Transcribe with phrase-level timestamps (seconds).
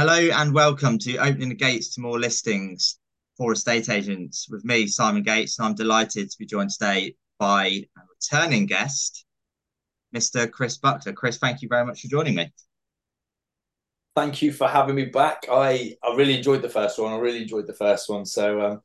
[0.00, 2.98] Hello and welcome to Opening the Gates to More Listings
[3.36, 7.66] for Estate Agents with me, Simon Gates, and I'm delighted to be joined today by
[7.66, 9.26] a returning guest,
[10.16, 10.50] Mr.
[10.50, 11.12] Chris Buckler.
[11.12, 12.50] Chris, thank you very much for joining me.
[14.16, 15.44] Thank you for having me back.
[15.52, 17.12] I, I really enjoyed the first one.
[17.12, 18.24] I really enjoyed the first one.
[18.24, 18.80] So um,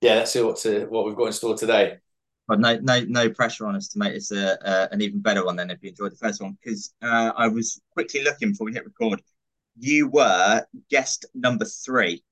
[0.00, 1.98] yeah, let's see what to, what we've got in store today.
[2.48, 5.44] But no, no, no pressure on us to make this a, a an even better
[5.44, 6.56] one than if you enjoyed the first one.
[6.64, 9.20] Because uh, I was quickly looking before we hit record
[9.78, 12.22] you were guest number three.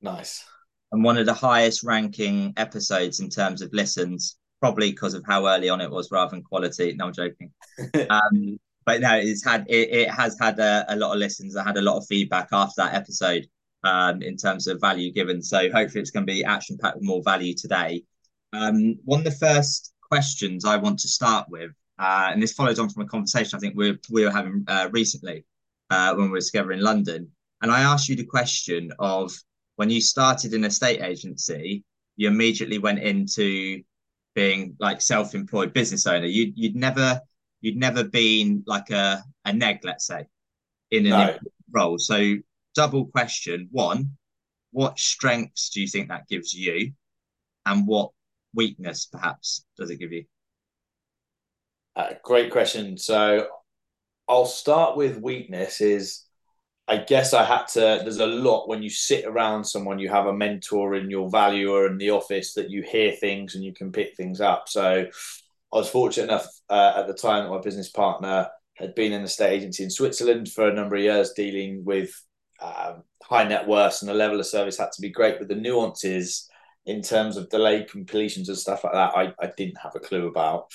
[0.00, 0.44] Nice.
[0.90, 5.46] And one of the highest ranking episodes in terms of listens, probably because of how
[5.46, 6.94] early on it was rather than quality.
[6.94, 7.50] No, I'm joking.
[8.10, 11.56] um, but no, it's had it, it has had a, a, lot of listens.
[11.56, 13.46] I had a lot of feedback after that episode
[13.84, 15.40] um, in terms of value given.
[15.40, 18.04] So hopefully it's going to be action packed with more value today.
[18.52, 22.78] Um, one of the first questions I want to start with, uh, and this follows
[22.78, 25.44] on from a conversation I think we we were having uh, recently,
[25.92, 27.30] uh, when we were together in London.
[27.60, 29.30] And I asked you the question of
[29.76, 31.84] when you started an estate agency,
[32.16, 33.82] you immediately went into
[34.34, 36.26] being like self-employed business owner.
[36.26, 37.20] You, you'd never
[37.60, 40.26] you'd never been like a, a neg, let's say,
[40.90, 41.38] in an no.
[41.70, 41.98] role.
[41.98, 42.36] So
[42.74, 43.68] double question.
[43.70, 44.16] One,
[44.70, 46.92] what strengths do you think that gives you?
[47.66, 48.10] And what
[48.54, 50.24] weakness perhaps does it give you?
[51.94, 52.96] Uh, great question.
[52.96, 53.46] So
[54.28, 56.24] I'll start with weakness is
[56.88, 60.26] I guess I had to there's a lot when you sit around someone you have
[60.26, 63.92] a mentor and your valuer in the office that you hear things and you can
[63.92, 64.68] pick things up.
[64.68, 65.06] So
[65.72, 69.22] I was fortunate enough uh, at the time that my business partner had been in
[69.22, 72.10] the state agency in Switzerland for a number of years dealing with
[72.60, 75.54] um, high net worth and the level of service had to be great, but the
[75.54, 76.48] nuances
[76.84, 80.26] in terms of delay completions and stuff like that, I, I didn't have a clue
[80.26, 80.66] about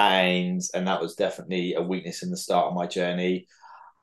[0.00, 3.46] and and that was definitely a weakness in the start of my journey.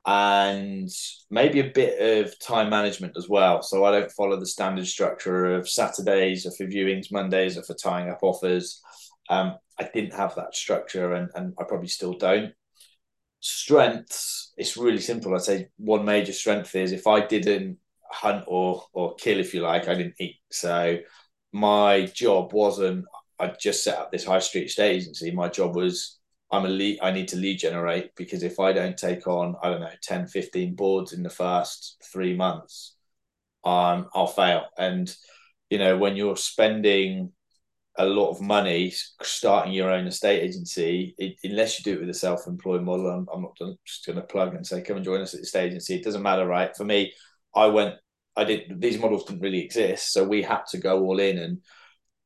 [0.06, 0.88] And
[1.28, 3.62] maybe a bit of time management as well.
[3.62, 7.74] So i don't follow the standard structure of saturdays or for viewings mondays or for
[7.74, 8.80] tying up offers.
[9.28, 12.52] Um, i didn't have that structure and, and i probably still don't.
[13.40, 15.34] Strengths it's really simple.
[15.34, 17.78] I'd say one major strength is if i didn't
[18.10, 20.36] hunt or or kill if you like i didn't eat.
[20.52, 20.98] So
[21.52, 23.04] my job wasn't
[23.38, 25.30] I just set up this high street estate agency.
[25.30, 26.18] My job was
[26.50, 29.68] I'm a lead, I need to lead generate because if I don't take on, I
[29.68, 32.96] don't know, 10, 15 boards in the first three months,
[33.64, 34.64] um, I'll fail.
[34.78, 35.14] And,
[35.68, 37.32] you know, when you're spending
[37.98, 42.10] a lot of money starting your own estate agency, it, unless you do it with
[42.10, 45.20] a self-employed model, I'm, I'm not just going to plug and say, come and join
[45.20, 45.96] us at the estate agency.
[45.96, 46.74] It doesn't matter, right?
[46.74, 47.12] For me,
[47.54, 47.96] I went,
[48.36, 50.12] I did, these models didn't really exist.
[50.12, 51.58] So we had to go all in and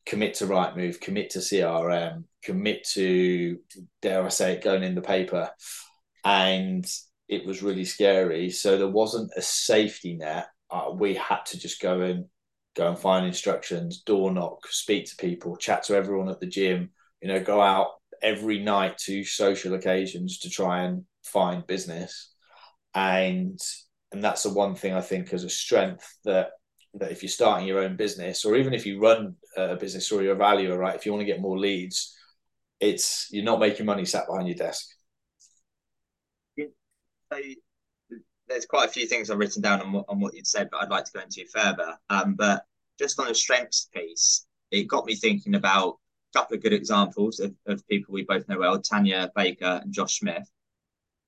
[0.06, 3.58] commit to Rightmove commit to CRM, commit to
[4.00, 5.50] dare I say it, going in the paper,
[6.24, 6.86] and
[7.28, 8.50] it was really scary.
[8.50, 10.48] So there wasn't a safety net.
[10.70, 12.26] Uh, we had to just go and
[12.74, 16.90] go and find instructions, door knock, speak to people, chat to everyone at the gym.
[17.20, 17.88] You know, go out
[18.22, 22.32] every night to social occasions to try and find business,
[22.94, 23.58] and
[24.12, 26.50] and that's the one thing I think as a strength that
[26.94, 30.22] that if you're starting your own business or even if you run a business or
[30.22, 32.14] you're a valuer, right, if you want to get more leads,
[32.80, 34.86] it's you're not making money sat behind your desk.
[36.58, 37.38] So
[38.48, 40.82] there's quite a few things I've written down on what, on what you'd said, but
[40.82, 41.96] I'd like to go into further.
[42.10, 42.64] Um, but
[42.98, 45.98] just on the strengths piece, it got me thinking about
[46.34, 49.92] a couple of good examples of, of people we both know well, Tanya Baker and
[49.92, 50.50] Josh Smith.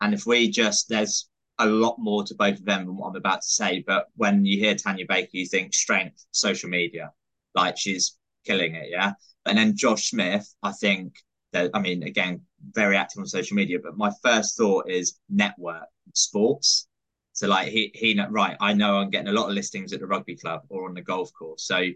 [0.00, 1.28] And if we just there's
[1.59, 3.84] a lot more to both of them than what I'm about to say.
[3.87, 7.12] But when you hear Tanya Baker, you think strength, social media,
[7.54, 9.12] like she's killing it, yeah.
[9.47, 11.16] And then Josh Smith, I think
[11.53, 13.78] that I mean, again, very active on social media.
[13.82, 16.88] But my first thought is network sports.
[17.32, 20.06] So like he he right, I know I'm getting a lot of listings at the
[20.06, 21.66] rugby club or on the golf course.
[21.66, 21.87] So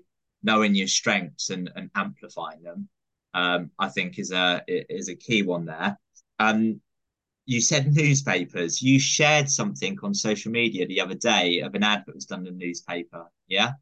[0.42, 2.88] knowing your strengths and, and amplifying them,
[3.34, 5.98] um, I think is a is a key one there.
[6.38, 6.80] Um,
[7.48, 8.82] you said newspapers.
[8.82, 12.46] You shared something on social media the other day of an ad that was done
[12.46, 13.24] in a newspaper.
[13.46, 13.72] Yeah.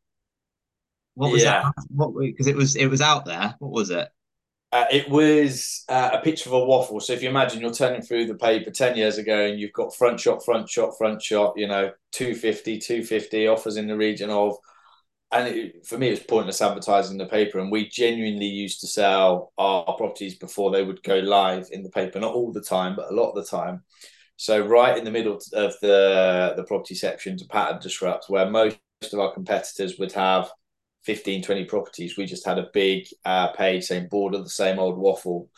[1.14, 1.62] What was yeah.
[1.62, 1.84] that?
[1.88, 3.56] What because it was it was out there.
[3.58, 4.08] What was it?
[4.70, 7.00] Uh, it was uh, a picture of a waffle.
[7.00, 9.94] So if you imagine you're turning through the paper 10 years ago and you've got
[9.94, 14.56] front shot, front shot, front shot, you know, 250, 250 offers in the region of
[15.32, 17.58] and it, for me, it's pointless advertising the paper.
[17.58, 21.90] And we genuinely used to sell our properties before they would go live in the
[21.90, 23.82] paper, not all the time, but a lot of the time.
[24.36, 28.78] So right in the middle of the the property section to pattern disrupt, where most
[29.12, 30.50] of our competitors would have
[31.04, 34.78] 15, 20 properties, we just had a big uh, page saying board of the same
[34.78, 35.50] old waffle.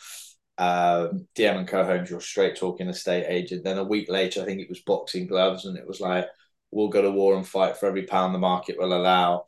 [0.57, 3.63] Um, DM and co homes, your straight talking estate agent.
[3.63, 6.25] Then a week later, I think it was boxing gloves, and it was like
[6.71, 9.45] we'll go to war and fight for every pound the market will allow.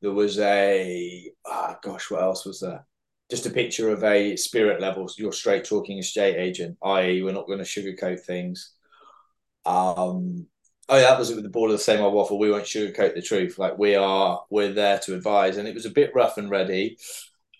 [0.00, 2.86] There was a oh gosh, what else was there?
[3.30, 5.08] Just a picture of a spirit level.
[5.16, 8.72] You're straight talking estate agent, i.e., we're not going to sugarcoat things.
[9.64, 10.46] Um,
[10.88, 12.38] oh yeah, that was it with the ball of the same old waffle.
[12.38, 13.58] We won't sugarcoat the truth.
[13.58, 16.98] Like we are, we're there to advise, and it was a bit rough and ready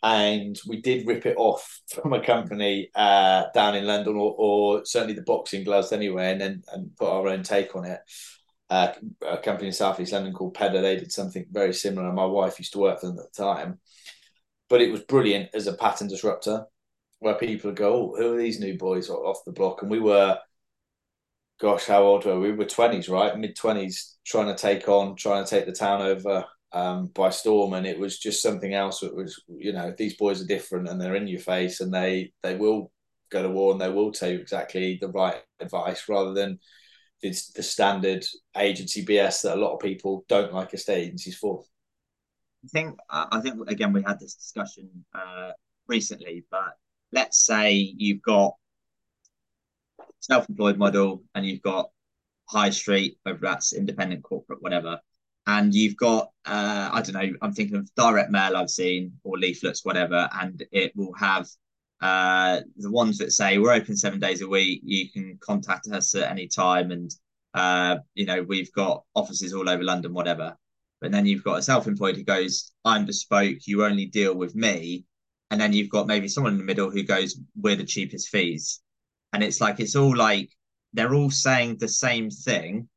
[0.05, 4.85] and we did rip it off from a company uh, down in London, or, or,
[4.85, 8.01] certainly the boxing gloves anyway, and then and put our own take on it.
[8.71, 8.93] Uh,
[9.29, 12.07] a company in Southeast London called Pedder, they did something very similar.
[12.07, 13.79] and My wife used to work for them at the time,
[14.69, 16.67] but it was brilliant as a pattern disruptor,
[17.19, 20.39] where people go, "Oh, who are these new boys off the block?" And we were,
[21.61, 22.51] gosh, how old were we?
[22.51, 26.03] We were twenties, right, mid twenties, trying to take on, trying to take the town
[26.03, 29.03] over um, by storm, and it was just something else.
[29.03, 32.33] It was, you know, these boys are different, and they're in your face, and they
[32.43, 32.91] they will
[33.31, 36.59] go to war, and they will tell you exactly the right advice, rather than
[37.25, 38.25] the, the standard
[38.57, 41.65] agency BS that a lot of people don't like estate agencies for.
[42.65, 45.53] I think I think again we had this discussion uh,
[45.89, 46.75] recently, but
[47.13, 48.55] let's say you've got
[50.21, 51.91] self-employed model and you've got
[52.49, 55.01] high street, whether that's independent, corporate, whatever
[55.47, 59.39] and you've got uh, I don't know, I'm thinking of direct mail I've seen or
[59.39, 61.49] leaflets, whatever, and it will have
[62.05, 64.83] uh, the ones that say we're open seven days a week.
[64.85, 67.11] You can contact us at any time, and
[67.55, 70.57] uh, you know we've got offices all over London, whatever.
[71.01, 73.67] But then you've got a self-employed who goes, "I'm bespoke.
[73.67, 75.07] You only deal with me,"
[75.51, 78.83] and then you've got maybe someone in the middle who goes, "We're the cheapest fees,"
[79.33, 80.51] and it's like it's all like
[80.93, 82.89] they're all saying the same thing,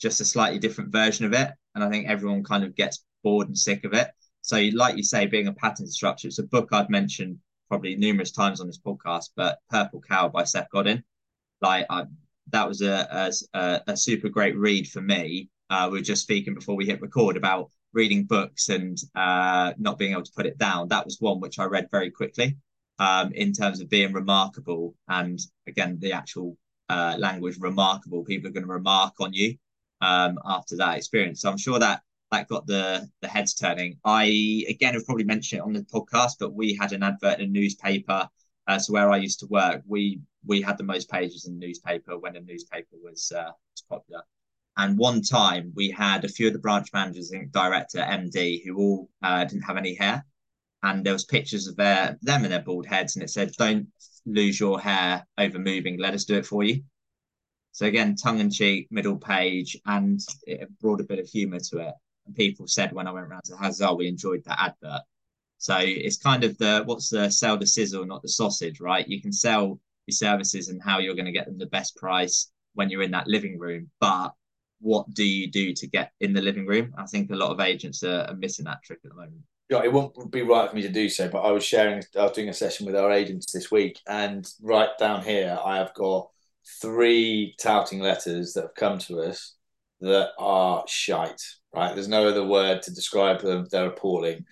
[0.00, 3.46] just a slightly different version of it and I think everyone kind of gets bored
[3.46, 4.10] and sick of it.
[4.42, 8.32] So, like you say, being a pattern disruptor, it's a book I've mentioned probably numerous
[8.32, 11.02] times on this podcast, but Purple Cow by Seth Godin.
[11.60, 12.04] Like, I,
[12.50, 15.48] that was a, a, a super great read for me.
[15.70, 19.98] Uh, we were just speaking before we hit record about reading books and uh, not
[19.98, 20.88] being able to put it down.
[20.88, 22.56] That was one which I read very quickly
[22.98, 24.94] um, in terms of being remarkable.
[25.08, 26.56] And again, the actual
[26.88, 28.24] uh, language remarkable.
[28.24, 29.56] People are going to remark on you
[30.00, 31.42] um, after that experience.
[31.42, 33.98] So I'm sure that that got the the heads turning.
[34.04, 37.46] I again have probably mentioned it on the podcast, but we had an advert in
[37.46, 38.28] a newspaper.
[38.66, 41.66] Uh, so where I used to work, we we had the most pages in the
[41.66, 44.22] newspaper when the newspaper was, uh, was popular.
[44.76, 48.76] And one time we had a few of the branch managers and director, MD, who
[48.76, 50.24] all uh, didn't have any hair,
[50.82, 53.88] and there was pictures of their them and their bald heads, and it said, "Don't
[54.26, 55.98] lose your hair over moving.
[55.98, 56.84] Let us do it for you."
[57.72, 61.78] So again, tongue in cheek, middle page, and it brought a bit of humour to
[61.78, 61.94] it.
[62.28, 65.02] And people said when I went around to Hazard, we enjoyed that advert.
[65.56, 69.08] So it's kind of the what's the sell the sizzle, not the sausage, right?
[69.08, 72.50] You can sell your services and how you're going to get them the best price
[72.74, 74.32] when you're in that living room, but
[74.80, 76.94] what do you do to get in the living room?
[76.96, 79.40] I think a lot of agents are, are missing that trick at the moment.
[79.68, 82.22] Yeah, it won't be right for me to do so, but I was sharing, I
[82.22, 85.92] was doing a session with our agents this week, and right down here, I have
[85.94, 86.28] got
[86.80, 89.56] three touting letters that have come to us
[90.00, 91.42] that are shite,
[91.74, 91.94] right?
[91.94, 93.66] There's no other word to describe them.
[93.70, 94.44] They're appalling.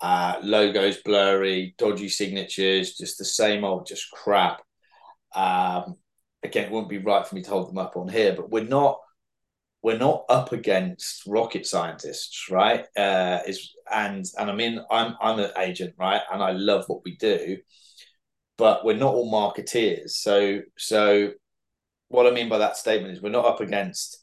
[0.00, 4.62] Uh, logos blurry, dodgy signatures, just the same old, just crap.
[5.34, 5.96] Um,
[6.42, 8.64] again, it wouldn't be right for me to hold them up on here, but we're
[8.64, 8.98] not
[9.82, 12.86] we're not up against rocket scientists, right?
[12.96, 16.22] Uh, is and and I mean I'm I'm an agent, right?
[16.32, 17.58] And I love what we do,
[18.56, 20.10] but we're not all marketeers.
[20.10, 21.32] So so
[22.08, 24.21] what I mean by that statement is we're not up against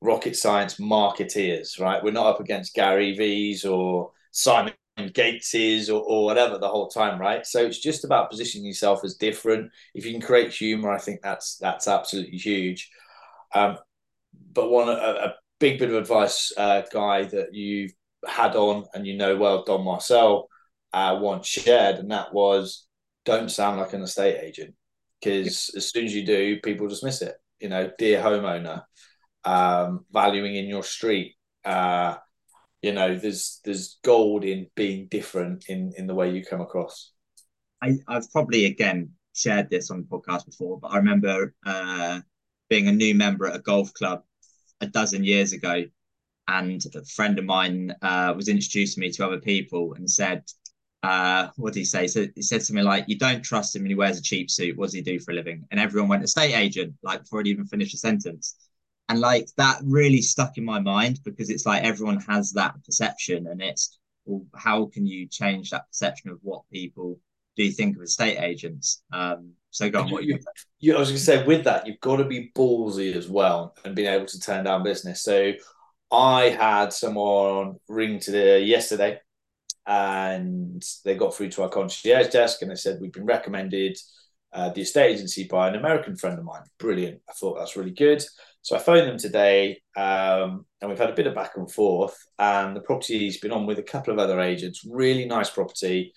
[0.00, 2.02] rocket science marketeers, right?
[2.02, 7.20] We're not up against Gary V's or Simon Gateses or, or whatever the whole time,
[7.20, 7.46] right?
[7.46, 9.70] So it's just about positioning yourself as different.
[9.94, 12.90] If you can create humor, I think that's that's absolutely huge.
[13.54, 13.78] Um,
[14.52, 17.92] but one a, a, big bit of advice, uh, guy that you've
[18.26, 20.48] had on and you know well, Don Marcel,
[20.92, 22.86] uh, once shared, and that was
[23.24, 24.74] don't sound like an estate agent
[25.20, 27.36] because as soon as you do, people dismiss it.
[27.60, 28.82] You know, dear homeowner,
[29.46, 31.36] um, valuing in your street.
[31.64, 32.16] Uh,
[32.82, 37.12] you know, there's there's gold in being different in in the way you come across.
[37.82, 42.20] I, I've probably again shared this on the podcast before, but I remember uh,
[42.68, 44.22] being a new member at a golf club
[44.80, 45.84] a dozen years ago,
[46.48, 50.42] and a friend of mine uh, was introducing me to other people and said,
[51.02, 52.06] uh, what did he say?
[52.06, 54.76] So he said something like, "You don't trust him, and he wears a cheap suit.
[54.76, 57.50] What does he do for a living?" And everyone went, "Estate agent," like before he
[57.50, 58.56] even finished a sentence.
[59.08, 63.46] And like that really stuck in my mind because it's like everyone has that perception,
[63.46, 67.18] and it's well, how can you change that perception of what people
[67.56, 69.02] do you think of estate agents?
[69.12, 70.10] Um, so go on.
[70.10, 70.38] What you,
[70.80, 73.76] you, I was going to say with that, you've got to be ballsy as well
[73.84, 75.22] and being able to turn down business.
[75.22, 75.52] So
[76.10, 79.20] I had someone ring to the yesterday,
[79.86, 83.96] and they got through to our concierge desk, and they said we've been recommended
[84.52, 86.62] uh, the estate agency by an American friend of mine.
[86.78, 87.20] Brilliant.
[87.28, 88.24] I thought that's really good.
[88.66, 92.18] So I phoned them today, um, and we've had a bit of back and forth.
[92.36, 94.82] And the property's been on with a couple of other agents.
[94.84, 96.12] Really nice property.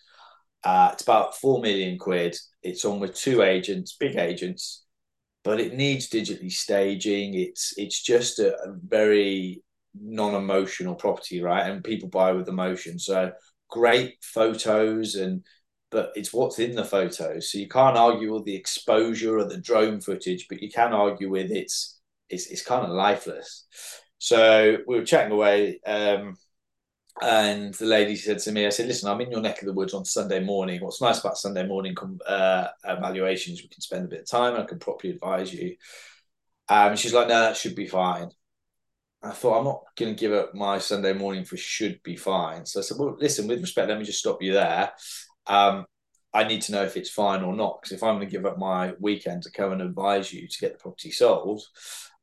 [0.64, 2.36] Uh, it's about four million quid.
[2.64, 4.84] It's on with two agents, big agents,
[5.44, 7.36] but it needs digitally staging.
[7.36, 9.62] It's it's just a, a very
[9.94, 11.70] non-emotional property, right?
[11.70, 12.98] And people buy with emotion.
[12.98, 13.32] So
[13.70, 15.44] great photos and
[15.92, 17.52] but it's what's in the photos.
[17.52, 21.30] So you can't argue with the exposure or the drone footage, but you can argue
[21.30, 21.99] with it's
[22.30, 23.66] it's, it's kind of lifeless.
[24.18, 25.80] So we were chatting away.
[25.86, 26.36] Um,
[27.22, 29.74] and the lady said to me, I said, listen, I'm in your neck of the
[29.74, 30.82] woods on Sunday morning.
[30.82, 31.96] What's nice about Sunday morning
[32.26, 35.76] uh, evaluations, we can spend a bit of time and I can properly advise you.
[36.70, 38.30] Um, she's like, no, that should be fine.
[39.22, 42.66] I thought, I'm not going to give up my Sunday morning for should be fine.
[42.66, 44.92] So I said, well, listen, with respect, let me just stop you there.
[45.48, 45.86] Um,
[46.34, 47.82] I need to know if it's fine or not.
[47.82, 50.60] Because if I'm going to give up my weekend to come and advise you to
[50.60, 51.64] get the property sold,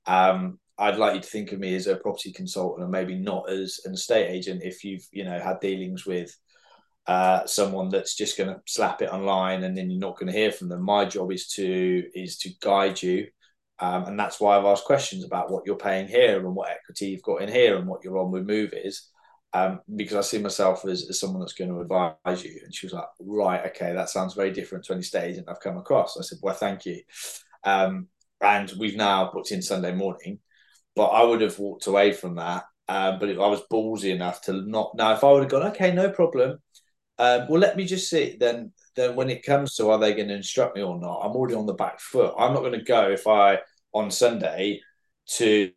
[0.06, 3.50] um, I'd like you to think of me as a property consultant and maybe not
[3.50, 6.36] as an estate agent if you've you know had dealings with
[7.06, 10.38] uh, someone that's just going to slap it online and then you're not going to
[10.38, 10.82] hear from them.
[10.82, 13.28] My job is to is to guide you,
[13.78, 17.06] um, and that's why I've asked questions about what you're paying here and what equity
[17.10, 19.08] you've got in here and what your onward move is,
[19.52, 22.60] um, because I see myself as, as someone that's going to advise you.
[22.64, 25.60] And she was like, right, okay, that sounds very different to any estate agent I've
[25.60, 26.18] come across.
[26.18, 27.02] I said, well, thank you.
[27.64, 28.08] Um,
[28.40, 30.38] and we've now booked in Sunday morning
[30.96, 32.64] but I would have walked away from that.
[32.88, 34.92] Um, but I was ballsy enough to not.
[34.96, 36.58] Now, if I would have gone, okay, no problem.
[37.18, 38.36] Um, well, let me just see.
[38.40, 41.32] Then, then when it comes to are they going to instruct me or not, I'm
[41.32, 42.34] already on the back foot.
[42.38, 43.58] I'm not going to go if I
[43.92, 44.80] on Sunday
[45.34, 45.72] to.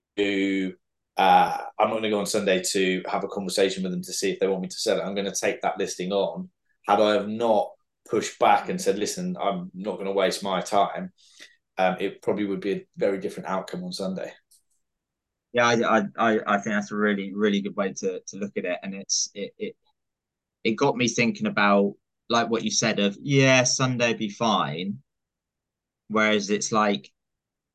[1.18, 4.14] Uh, I'm not going to go on Sunday to have a conversation with them to
[4.14, 5.04] see if they want me to sell it.
[5.04, 6.50] I'm going to take that listing on.
[6.88, 7.72] Had I have not
[8.10, 11.12] pushed back and said, "Listen, I'm not going to waste my time,"
[11.80, 14.34] um, it probably would be a very different outcome on Sunday.
[15.54, 18.66] Yeah, I, I, I think that's a really, really good way to, to look at
[18.66, 18.80] it.
[18.84, 19.76] And it's it, it
[20.66, 21.94] it got me thinking about
[22.30, 24.98] like what you said of yeah, Sunday be fine.
[26.10, 27.10] Whereas it's like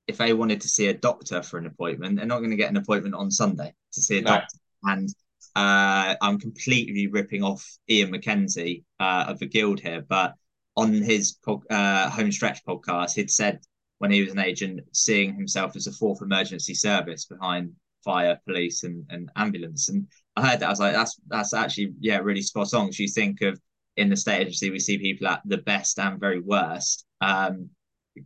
[0.07, 2.71] if they wanted to see a doctor for an appointment, they're not going to get
[2.71, 4.33] an appointment on Sunday to see a no.
[4.33, 4.59] doctor.
[4.83, 5.09] And
[5.57, 10.35] uh, I'm completely ripping off Iain McKenzie uh, of the Guild here, but
[10.77, 11.39] on his
[11.71, 13.61] uh, home stretch podcast, he'd said
[14.05, 17.73] when he was an agent, seeing himself as a fourth emergency service behind
[18.05, 19.89] fire, police, and, and ambulance.
[19.89, 20.07] And
[20.37, 22.93] I heard that I was like, that's that's actually yeah really spot on.
[22.93, 23.59] So you think of
[23.97, 27.71] in the state agency, we see people at the best and very worst, um,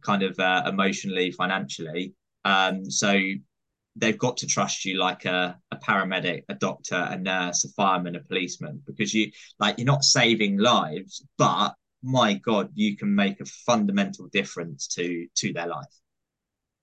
[0.03, 2.13] kind of uh, emotionally, financially.
[2.45, 3.17] Um, so
[3.95, 8.17] they've got to trust you like a, a paramedic, a doctor, a nurse, a fireman,
[8.17, 9.31] a policeman, because you
[9.61, 15.27] like you're not saving lives, but my god you can make a fundamental difference to
[15.35, 15.87] to their life.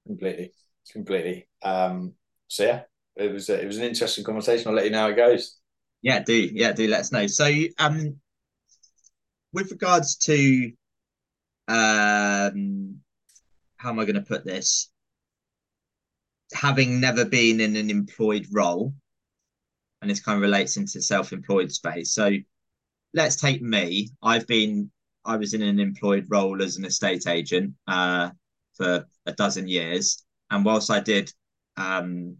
[0.06, 0.52] Completely.
[0.92, 1.48] Completely.
[1.62, 2.14] Um
[2.48, 2.82] so yeah
[3.16, 4.68] it was a, it was an interesting conversation.
[4.68, 5.58] I'll let you know how it goes.
[6.02, 6.50] Yeah do.
[6.54, 6.88] Yeah do.
[6.88, 7.28] Let us know.
[7.28, 8.18] So um
[9.54, 10.72] with regards to
[11.68, 13.00] um
[13.78, 14.90] how am i going to put this?
[16.54, 18.94] Having never been in an employed role
[20.02, 22.14] and this kind of relates into self-employed space.
[22.14, 22.32] So
[23.14, 24.10] let's take me.
[24.22, 24.92] I've been
[25.26, 28.30] I was in an employed role as an estate agent uh,
[28.76, 31.32] for a dozen years, and whilst I did
[31.78, 32.38] um,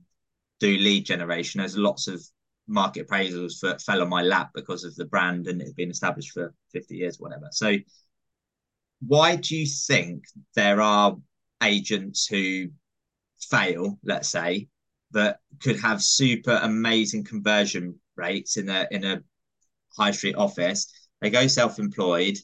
[0.60, 2.22] do lead generation, there's lots of
[2.68, 5.92] market appraisals that fell on my lap because of the brand and it had been
[5.92, 7.48] established for 50 years, whatever.
[7.52, 7.76] So,
[9.06, 10.24] why do you think
[10.56, 11.16] there are
[11.62, 12.68] agents who
[13.40, 14.68] fail, let's say,
[15.12, 19.22] that could have super amazing conversion rates in a in a
[19.98, 20.92] high street office?
[21.22, 22.38] They go self-employed,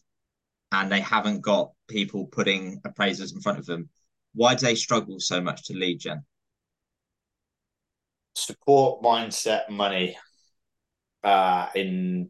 [0.71, 3.89] and they haven't got people putting appraisers in front of them.
[4.33, 6.23] Why do they struggle so much to lead gen?
[8.35, 10.17] Support, mindset, money,
[11.23, 12.29] uh, in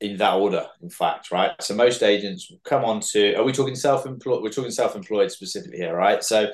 [0.00, 0.66] in that order.
[0.80, 1.50] In fact, right.
[1.60, 3.34] So most agents come on to.
[3.34, 4.42] Are we talking self-employed?
[4.42, 6.22] We're talking self-employed specifically here, right?
[6.24, 6.52] So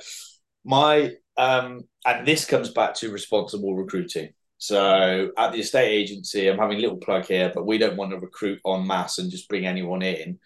[0.64, 4.30] my um, and this comes back to responsible recruiting.
[4.58, 8.12] So at the estate agency, I'm having a little plug here, but we don't want
[8.12, 10.38] to recruit en masse and just bring anyone in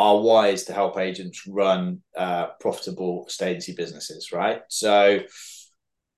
[0.00, 4.62] our wise to help agents run uh, profitable agency businesses, right?
[4.68, 5.20] So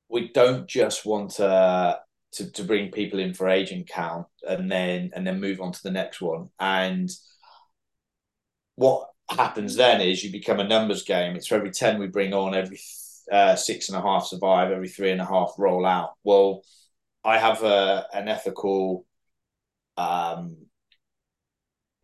[0.09, 1.99] we don't just want to,
[2.35, 5.83] to to bring people in for agent count and then and then move on to
[5.83, 6.51] the next one.
[6.61, 7.11] And
[8.77, 11.35] what happens then is you become a numbers game.
[11.35, 12.79] It's for every 10 we bring on, every
[13.33, 16.13] uh, six and a half survive, every three and a half roll out.
[16.23, 16.63] Well,
[17.25, 19.07] I have a, an ethical,
[19.97, 20.67] um,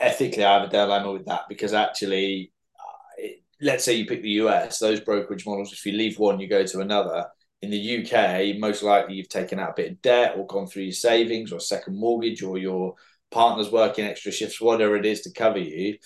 [0.01, 3.27] ethically, I have a dilemma with that because actually, uh,
[3.61, 6.65] let's say you pick the US, those brokerage models, if you leave one, you go
[6.65, 7.27] to another.
[7.61, 10.85] In the UK, most likely you've taken out a bit of debt or gone through
[10.85, 12.95] your savings or second mortgage or your
[13.31, 15.99] partner's working extra shifts, whatever it is to cover you.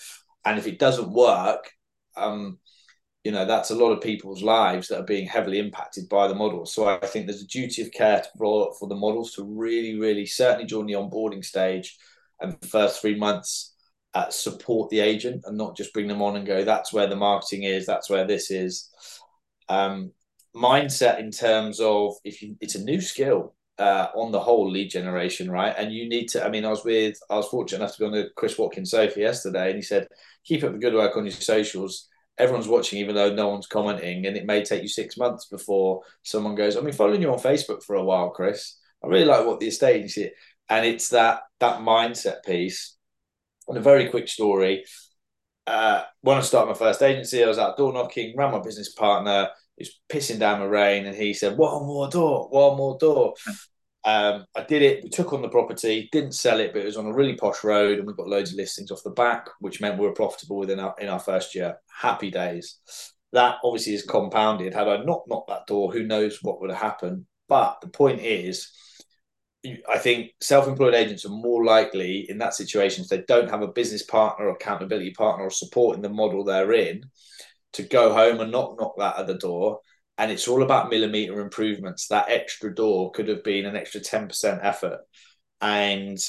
[0.45, 1.71] And if it doesn't work,
[2.17, 2.57] um,
[3.23, 6.35] you know, that's a lot of people's lives that are being heavily impacted by the
[6.35, 6.73] models.
[6.73, 10.25] So I think there's a duty of care for, for the models to really, really,
[10.25, 11.97] certainly during the onboarding stage
[12.41, 13.72] and the first three months,
[14.13, 17.15] uh, support the agent and not just bring them on and go, that's where the
[17.15, 18.89] marketing is, that's where this is.
[19.69, 20.11] Um,
[20.55, 24.89] mindset in terms of if you, it's a new skill uh, on the whole lead
[24.89, 25.73] generation, right?
[25.77, 26.45] And you need to.
[26.45, 28.91] I mean, I was with, I was fortunate enough to be on the Chris Watkins
[28.91, 30.07] sofa yesterday, and he said,
[30.45, 32.07] keep up the good work on your socials.
[32.37, 36.01] Everyone's watching, even though no one's commenting, and it may take you six months before
[36.23, 36.75] someone goes.
[36.75, 38.77] I've been following you on Facebook for a while, Chris.
[39.03, 40.31] I really like what the estate agency,
[40.69, 42.95] and it's that that mindset piece.
[43.67, 44.85] And a very quick story.
[45.65, 48.93] Uh, when I started my first agency, I was out door knocking, ran my business
[48.93, 53.33] partner it's pissing down the rain, and he said, "One more door, one more door."
[54.05, 55.03] Um, I did it.
[55.03, 57.63] We took on the property, didn't sell it, but it was on a really posh
[57.63, 60.57] road, and we got loads of listings off the back, which meant we were profitable
[60.57, 61.77] within our in our first year.
[61.89, 62.79] Happy days.
[63.31, 64.73] That obviously is compounded.
[64.73, 67.25] Had I not knocked that door, who knows what would have happened?
[67.47, 68.69] But the point is,
[69.89, 73.67] I think self-employed agents are more likely in that situation if they don't have a
[73.67, 77.05] business partner, or accountability partner, or support in the model they're in
[77.73, 79.79] to go home and not knock that at the door.
[80.17, 82.07] And it's all about millimeter improvements.
[82.07, 84.99] That extra door could have been an extra 10% effort.
[85.61, 86.19] And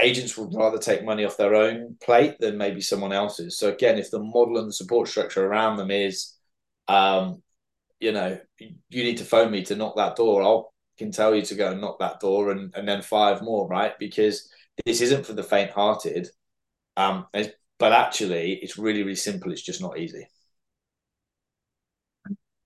[0.00, 3.58] agents would rather take money off their own plate than maybe someone else's.
[3.58, 6.34] So again, if the model and the support structure around them is,
[6.88, 7.42] um,
[8.00, 11.42] you know, you need to phone me to knock that door, I'll can tell you
[11.42, 13.98] to go and knock that door and, and then five more, right?
[13.98, 14.48] Because
[14.86, 16.28] this isn't for the faint hearted.
[16.96, 17.26] Um,
[17.78, 19.52] but actually, it's really, really simple.
[19.52, 20.28] It's just not easy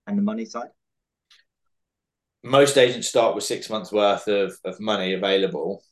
[0.09, 0.69] and the money side?
[2.43, 5.83] Most agents start with six months worth of, of money available.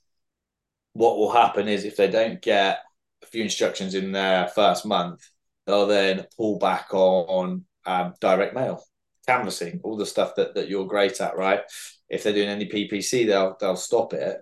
[0.93, 2.79] What will happen is if they don't get
[3.21, 5.21] a few instructions in their first month,
[5.65, 8.81] they'll then pull back on um, direct mail,
[9.27, 11.61] canvassing, all the stuff that, that you're great at, right?
[12.09, 14.37] If they're doing any PPC, they'll they'll stop it.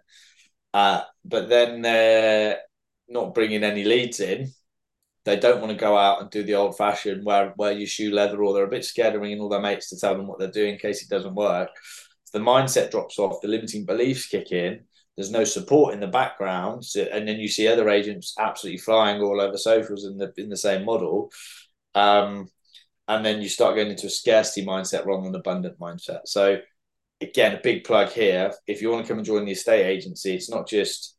[0.73, 2.59] Uh, but then they're
[3.07, 4.51] not bringing any leads in
[5.25, 8.11] they don't want to go out and do the old fashioned wear wear your shoe
[8.11, 10.39] leather, or they're a bit scared of ringing all their mates to tell them what
[10.39, 11.69] they're doing in case it doesn't work.
[12.25, 14.81] So the mindset drops off, the limiting beliefs kick in.
[15.17, 19.21] There's no support in the background, so, and then you see other agents absolutely flying
[19.21, 21.31] all over socials in the in the same model.
[21.95, 22.47] Um,
[23.07, 26.21] and then you start going into a scarcity mindset rather than an abundant mindset.
[26.25, 26.59] So
[27.21, 28.51] again, a big plug here.
[28.67, 31.15] If you want to come and join the estate agency, it's not just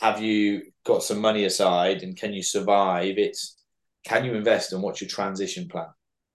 [0.00, 3.18] have you got some money aside and can you survive?
[3.18, 3.56] It's
[4.04, 5.88] can you invest and what's your transition plan?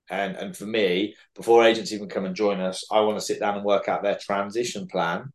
[0.09, 3.39] And and for me, before agents even come and join us, I want to sit
[3.39, 5.31] down and work out their transition plan.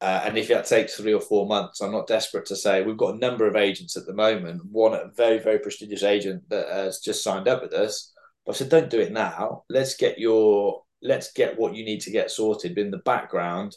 [0.00, 2.96] Uh, and if that takes three or four months, I'm not desperate to say we've
[2.96, 4.64] got a number of agents at the moment.
[4.66, 8.12] One a very very prestigious agent that has just signed up with us.
[8.44, 9.64] But I said, don't do it now.
[9.68, 12.74] Let's get your let's get what you need to get sorted.
[12.74, 13.76] But in the background,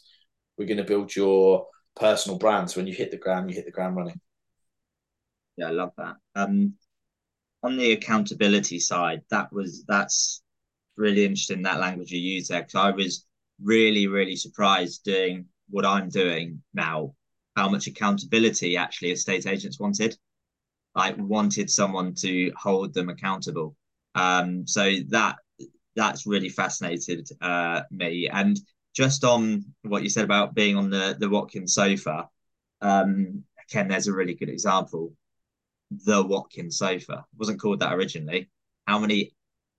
[0.58, 2.72] we're going to build your personal brand.
[2.72, 4.20] So when you hit the ground, you hit the ground running.
[5.58, 6.16] Yeah, I love that.
[6.36, 6.74] Um,
[7.64, 10.42] on the accountability side, that was that's
[10.98, 13.26] really interesting that language you use there because I was
[13.64, 17.14] really really surprised doing what I'm doing now
[17.56, 20.18] how much accountability actually estate agents wanted
[20.96, 23.76] like wanted someone to hold them accountable
[24.18, 25.38] um so that
[25.96, 28.60] that's really fascinated uh me and
[28.98, 32.28] just on what you said about being on the the Watkins sofa,
[32.82, 35.14] um, there's a really good example.
[36.06, 38.50] The Watkins sofa it wasn't called that originally.
[38.88, 39.34] How many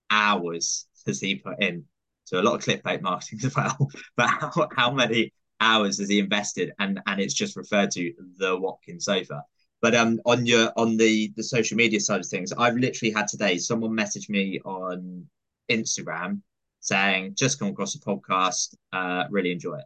[0.09, 1.83] hours has he put in?
[2.23, 3.89] So a lot of clickbait marketing as well.
[4.15, 6.71] But how, how many hours has he invested?
[6.79, 9.43] And and it's just referred to the Watkins sofa.
[9.81, 13.27] But um, on your on the the social media side of things, I've literally had
[13.27, 15.27] today someone message me on
[15.69, 16.41] Instagram
[16.81, 19.85] saying, just come across a podcast, uh, really enjoy it.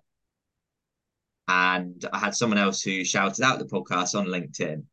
[1.47, 4.83] And I had someone else who shouted out the podcast on LinkedIn,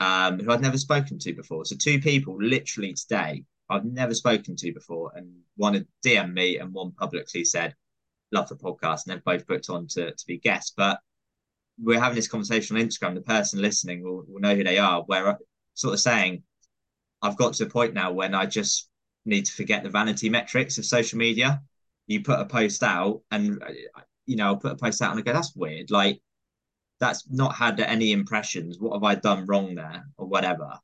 [0.00, 1.64] um, who I'd never spoken to before.
[1.64, 6.58] So two people literally today I've never spoken to before, and one had DM me
[6.58, 7.74] and one publicly said,
[8.30, 10.72] "Love the podcast," and they've both booked on to to be guests.
[10.76, 11.00] But
[11.78, 13.14] we're having this conversation on Instagram.
[13.14, 15.02] The person listening will, will know who they are.
[15.02, 15.38] Where
[15.74, 16.42] sort of saying,
[17.22, 18.88] I've got to the point now when I just
[19.24, 21.62] need to forget the vanity metrics of social media.
[22.06, 23.62] You put a post out, and
[24.26, 26.20] you know, I'll put a post out and I go, "That's weird." Like,
[27.00, 28.78] that's not had any impressions.
[28.78, 30.78] What have I done wrong there, or whatever?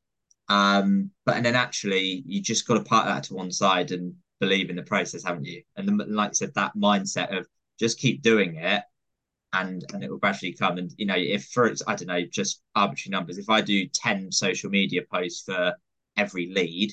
[0.49, 4.15] Um, but and then actually, you just got to part that to one side and
[4.41, 5.63] believe in the process, haven't you?
[5.77, 7.47] And then, like I said, that mindset of
[7.79, 8.83] just keep doing it,
[9.53, 10.79] and and it will gradually come.
[10.79, 14.31] And you know, if for I don't know, just arbitrary numbers, if I do ten
[14.33, 15.75] social media posts for
[16.17, 16.93] every lead,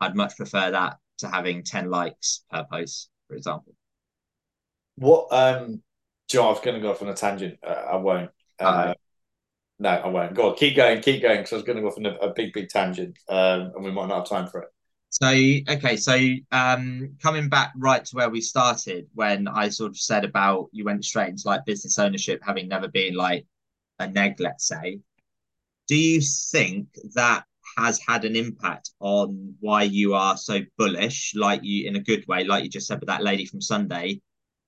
[0.00, 3.74] I'd much prefer that to having 10 likes per post, for example.
[4.96, 5.82] What um
[6.28, 7.58] Joe, I was going to go off on a tangent.
[7.64, 8.30] Uh, I won't.
[8.58, 8.94] Uh,
[9.78, 10.34] no, I won't.
[10.34, 12.14] Go on, keep going, keep going, because I was going to go off on a,
[12.16, 14.68] a big, big tangent, um, and we might not have time for it.
[15.18, 16.14] So, okay, so
[16.52, 20.84] um, coming back right to where we started, when I sort of said about you
[20.84, 23.46] went straight into like business ownership, having never been like
[23.98, 25.00] a neg, let's say.
[25.88, 27.44] Do you think that
[27.78, 32.26] has had an impact on why you are so bullish, like you in a good
[32.28, 34.20] way, like you just said with that lady from Sunday,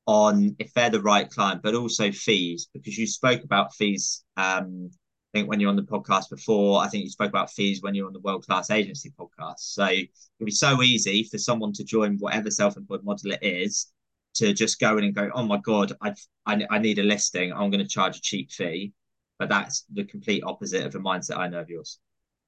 [0.07, 4.25] on if they're the right client, but also fees, because you spoke about fees.
[4.39, 4.89] Um,
[5.35, 7.95] I think when you're on the podcast before, I think you spoke about fees when
[7.95, 9.59] you're on the world class agency podcast.
[9.59, 10.09] So it'd
[10.43, 13.93] be so easy for someone to join whatever self employed model it is
[14.35, 16.15] to just go in and go, oh my god, I
[16.47, 17.53] I, I need a listing.
[17.53, 18.93] I'm going to charge a cheap fee,
[19.39, 21.99] but that's the complete opposite of the mindset I know of yours.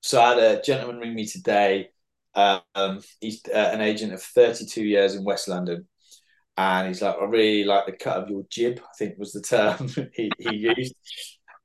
[0.01, 1.91] So I had a gentleman ring me today.
[2.35, 5.87] Um, he's uh, an agent of 32 years in West London.
[6.57, 9.41] And he's like, I really like the cut of your jib, I think was the
[9.41, 10.95] term he, he used.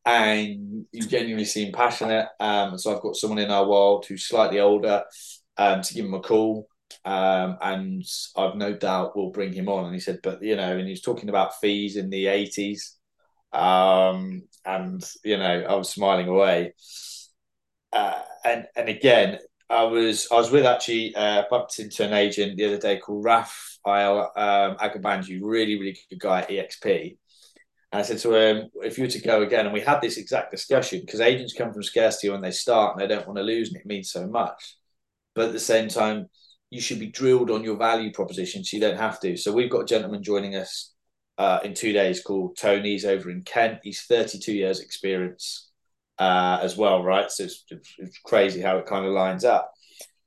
[0.05, 2.27] And you genuinely seem passionate.
[2.39, 5.03] Um, so I've got someone in our world who's slightly older
[5.57, 6.67] um, to give him a call.
[7.03, 8.03] Um, and
[8.37, 9.85] I've no doubt we'll bring him on.
[9.85, 12.91] And he said, but you know, and he's talking about fees in the 80s.
[13.51, 16.73] Um, and you know, I was smiling away
[17.95, 19.39] uh, and and again,
[19.69, 23.23] I was I was with actually uh, bumped into an agent the other day called
[23.23, 27.17] Raf um, Agabanji, really really good guy at EXP.
[27.95, 30.17] And I said to him, if you were to go again, and we had this
[30.17, 33.43] exact discussion because agents come from scarcity when they start and they don't want to
[33.43, 34.75] lose, and it means so much.
[35.33, 36.27] But at the same time,
[36.69, 39.37] you should be drilled on your value proposition so you don't have to.
[39.37, 40.91] So we've got a gentleman joining us
[41.37, 42.89] uh, in two days called Tony.
[42.91, 43.79] He's over in Kent.
[43.83, 45.71] He's 32 years experience
[46.19, 47.31] uh, as well, right?
[47.31, 47.63] So it's,
[47.97, 49.71] it's, crazy how it kind of lines up.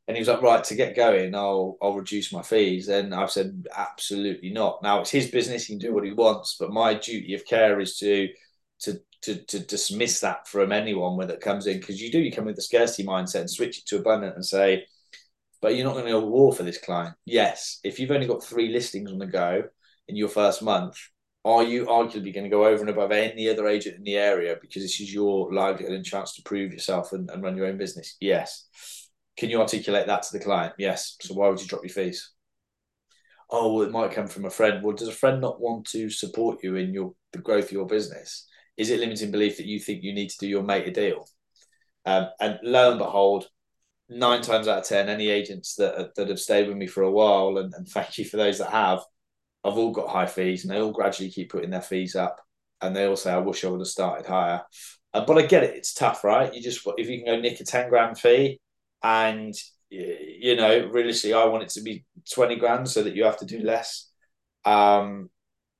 [0.08, 2.88] And he was like, right, to get going, I'll I'll reduce my fees.
[2.88, 4.82] And I've said, absolutely not.
[4.82, 6.56] Now it's his business; he can do what he wants.
[6.58, 8.28] But my duty of care is to
[8.80, 12.32] to to, to dismiss that from anyone when it comes in because you do you
[12.32, 14.86] come with the scarcity mindset and switch it to abundant and say,
[15.60, 17.14] but you're not going to go war for this client.
[17.24, 19.64] Yes, if you've only got three listings on the go
[20.06, 20.96] in your first month,
[21.44, 24.56] are you arguably going to go over and above any other agent in the area
[24.60, 27.76] because this is your livelihood and chance to prove yourself and, and run your own
[27.78, 28.16] business?
[28.20, 28.66] Yes.
[29.38, 30.74] Can you articulate that to the client?
[30.78, 31.16] Yes.
[31.20, 32.32] So why would you drop your fees?
[33.50, 34.82] Oh, well, it might come from a friend.
[34.82, 37.86] Well, does a friend not want to support you in your the growth of your
[37.86, 38.46] business?
[38.76, 41.24] Is it limiting belief that you think you need to do your mate a deal?
[42.04, 43.46] Um, and lo and behold,
[44.08, 47.10] nine times out of ten, any agents that that have stayed with me for a
[47.10, 49.00] while, and, and thank you for those that have,
[49.62, 52.40] I've all got high fees and they all gradually keep putting their fees up.
[52.80, 54.62] And they all say, I wish I would have started higher.
[55.14, 56.52] Uh, but I get it, it's tough, right?
[56.52, 58.60] You just, if you can go nick a 10 grand fee
[59.02, 59.54] and,
[59.90, 63.46] you know, realistically, I want it to be 20 grand so that you have to
[63.46, 64.10] do less.
[64.64, 65.30] Um,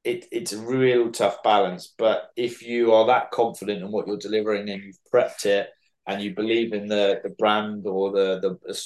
[0.05, 1.95] it, it's a real tough balance.
[1.99, 5.69] But if you are that confident in what you're delivering and you've prepped it
[6.07, 8.83] and you believe in the, the brand or the, the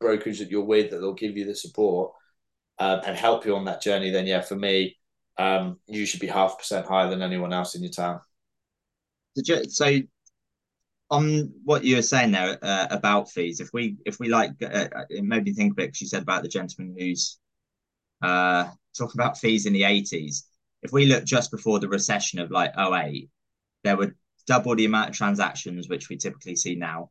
[0.00, 2.12] brokers that you're with that they'll give you the support,
[2.78, 4.96] uh, and help you on that journey, then yeah, for me,
[5.38, 8.20] um, you should be half percent higher than anyone else in your town.
[9.68, 10.00] So,
[11.10, 14.88] on what you were saying there uh, about fees, if we if we like, uh,
[15.08, 15.86] it made me think a bit.
[15.86, 17.38] because you said about the gentleman who's
[18.22, 20.46] uh, talking about fees in the eighties.
[20.82, 23.28] If we look just before the recession of like 08,
[23.82, 24.14] there were
[24.46, 27.10] double the amount of transactions which we typically see now.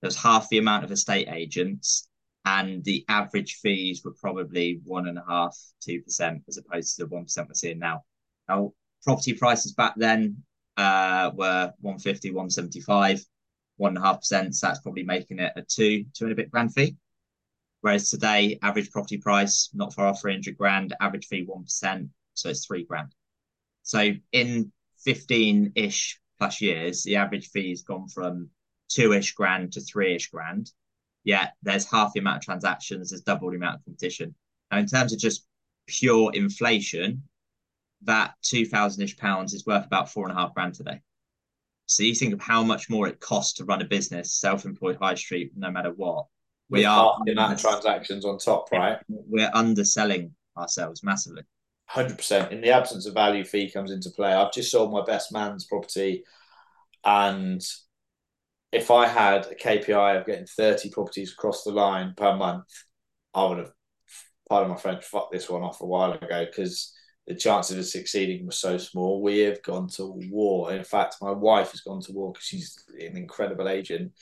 [0.00, 2.08] There's half the amount of estate agents
[2.44, 7.04] and the average fees were probably one and a half, two percent, as opposed to
[7.04, 8.02] the one percent we're seeing now.
[8.48, 8.72] Now,
[9.04, 10.42] property prices back then
[10.76, 13.24] uh, were 150, 175,
[13.82, 14.54] one and a half percent.
[14.54, 16.96] So that's probably making it a two, two and a bit grand fee.
[17.80, 22.66] Whereas today, average property price not far off 300 grand, average fee 1%, so it's
[22.66, 23.12] three grand.
[23.82, 24.72] So in
[25.04, 28.50] 15 ish plus years, the average fee has gone from
[28.88, 30.70] two ish grand to three ish grand
[31.24, 34.34] yet there's half the amount of transactions, there's double the amount of competition.
[34.70, 35.46] Now, in terms of just
[35.86, 37.22] pure inflation,
[38.02, 41.00] that 2,000 ish pounds is worth about four and a half grand today.
[41.94, 44.96] So you think of how much more it costs to run a business, self employed
[45.00, 46.26] high street, no matter what.
[46.68, 48.98] we are in that transactions on top, right?
[49.08, 51.42] We're underselling ourselves massively.
[51.86, 52.52] Hundred percent.
[52.52, 54.32] In the absence of value, fee comes into play.
[54.32, 56.24] I've just sold my best man's property,
[57.04, 57.62] and
[58.72, 62.64] if I had a KPI of getting thirty properties across the line per month,
[63.34, 63.72] I would have,
[64.48, 66.94] pardon my French, fucked this one off a while ago because
[67.26, 69.22] the chances of succeeding were so small.
[69.22, 70.72] We have gone to war.
[70.72, 74.12] In fact, my wife has gone to war because she's an incredible agent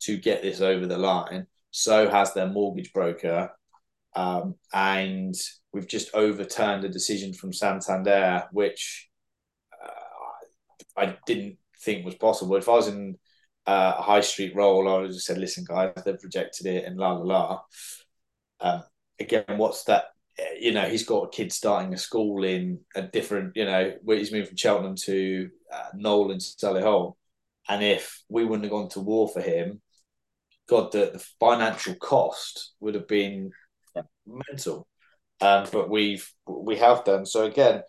[0.00, 1.46] to get this over the line.
[1.70, 3.50] So has their mortgage broker.
[4.14, 5.34] Um, and
[5.72, 9.08] we've just overturned a decision from Santander, which
[9.82, 12.56] uh, I didn't think was possible.
[12.56, 13.16] If I was in
[13.66, 16.84] uh, a high street role, I would have just said, listen, guys, they've rejected it
[16.84, 17.60] and la la la.
[18.60, 18.82] Um,
[19.18, 20.06] again, what's that?
[20.58, 24.16] You know, he's got a kid starting a school in a different, you know, where
[24.16, 27.14] he's moved from Cheltenham to uh, Knowle and Solihull.
[27.68, 29.80] And if we wouldn't have gone to war for him,
[30.68, 33.50] God, the, the financial cost would have been
[33.94, 34.02] yeah.
[34.26, 34.86] mental.
[35.40, 37.82] Um, but we've we have done so again.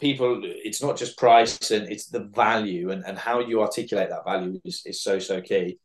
[0.00, 4.24] People, it's not just price and it's the value and, and how you articulate that
[4.24, 5.78] value is, is so so key.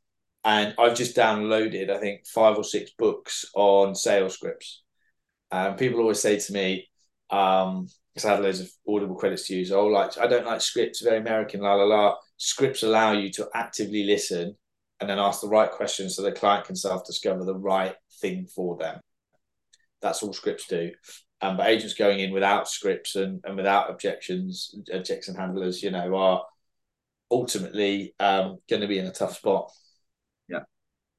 [0.44, 4.82] And I've just downloaded, I think, five or six books on sales scripts.
[5.52, 6.88] And um, people always say to me,
[7.30, 9.72] um, because I have loads of audible credits to use.
[9.72, 12.16] Oh, like I don't like scripts, very American, la la la.
[12.38, 14.56] Scripts allow you to actively listen
[15.00, 18.76] and then ask the right questions so the client can self-discover the right thing for
[18.78, 19.00] them.
[20.02, 20.92] That's all scripts do.
[21.42, 26.16] Um, but agents going in without scripts and, and without objections, objection handlers, you know,
[26.16, 26.44] are
[27.30, 29.72] ultimately um, going to be in a tough spot.
[30.50, 30.62] Yeah,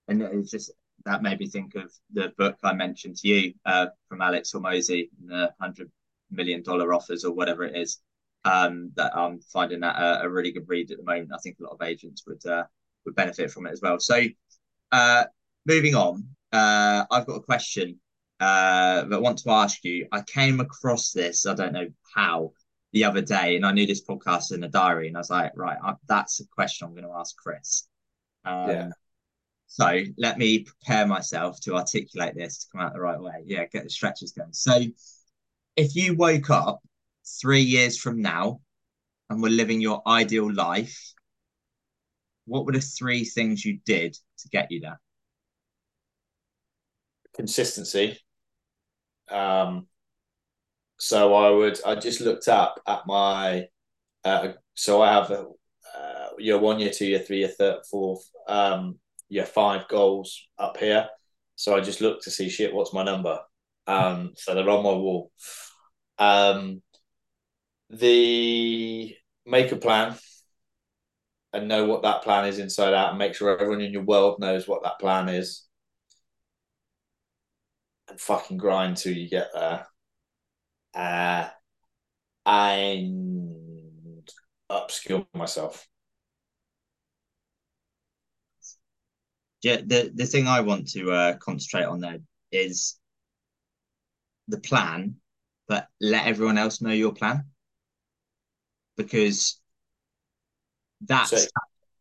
[0.09, 0.73] and it's just
[1.09, 5.09] that made me think of the book I mentioned to you uh, from Alex Hormozi,
[5.25, 5.91] the hundred
[6.31, 7.99] million dollar offers or whatever it is.
[8.45, 11.31] Um, that I'm finding that a, a, really good read at the moment.
[11.35, 12.65] I think a lot of agents would uh,
[13.05, 13.99] would benefit from it as well.
[13.99, 14.23] So,
[14.93, 15.25] uh,
[15.67, 17.99] moving on, uh, I've got a question
[18.39, 20.07] uh, that I want to ask you.
[20.13, 22.53] I came across this, I don't know how,
[22.93, 25.53] the other day, and I knew this podcast in the diary, and I was like,
[25.57, 27.89] right, I, that's a question I'm going to ask Chris.
[28.45, 28.91] Um, yeah.
[29.69, 33.45] So let me prepare myself to articulate this to come out the right way.
[33.45, 34.53] Yeah, get the stretches going.
[34.53, 34.81] So,
[35.77, 36.81] if you woke up
[37.41, 38.61] three years from now
[39.29, 41.13] and were living your ideal life,
[42.47, 45.01] what were the three things you did to get you there?
[47.35, 48.19] Consistency.
[49.31, 49.87] Um,
[50.99, 53.69] so I would, I just looked up at my,
[54.25, 55.47] uh, so I have a,
[55.97, 58.99] uh, year one, year two, year three, year third, fourth, um,
[59.29, 61.09] year five goals up here.
[61.57, 63.41] So I just looked to see shit, what's my number?
[63.87, 65.31] Um, so they're on my wall.
[66.19, 66.83] Um,
[67.91, 69.15] the
[69.47, 70.15] make a plan
[71.53, 74.39] and know what that plan is inside out and make sure everyone in your world
[74.39, 75.67] knows what that plan is
[78.09, 79.87] and fucking grind till you get there
[80.95, 81.49] uh,
[82.45, 84.31] and
[84.71, 85.88] upskill myself
[89.63, 92.19] the, the thing i want to uh, concentrate on there
[92.53, 92.99] is
[94.49, 95.17] the plan
[95.69, 97.45] but let everyone else know your plan.
[98.97, 99.61] Because
[101.03, 101.49] that's so,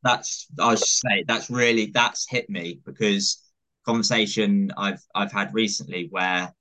[0.01, 3.43] that's I was just say that's really that's hit me because
[3.85, 6.51] conversation I've I've had recently where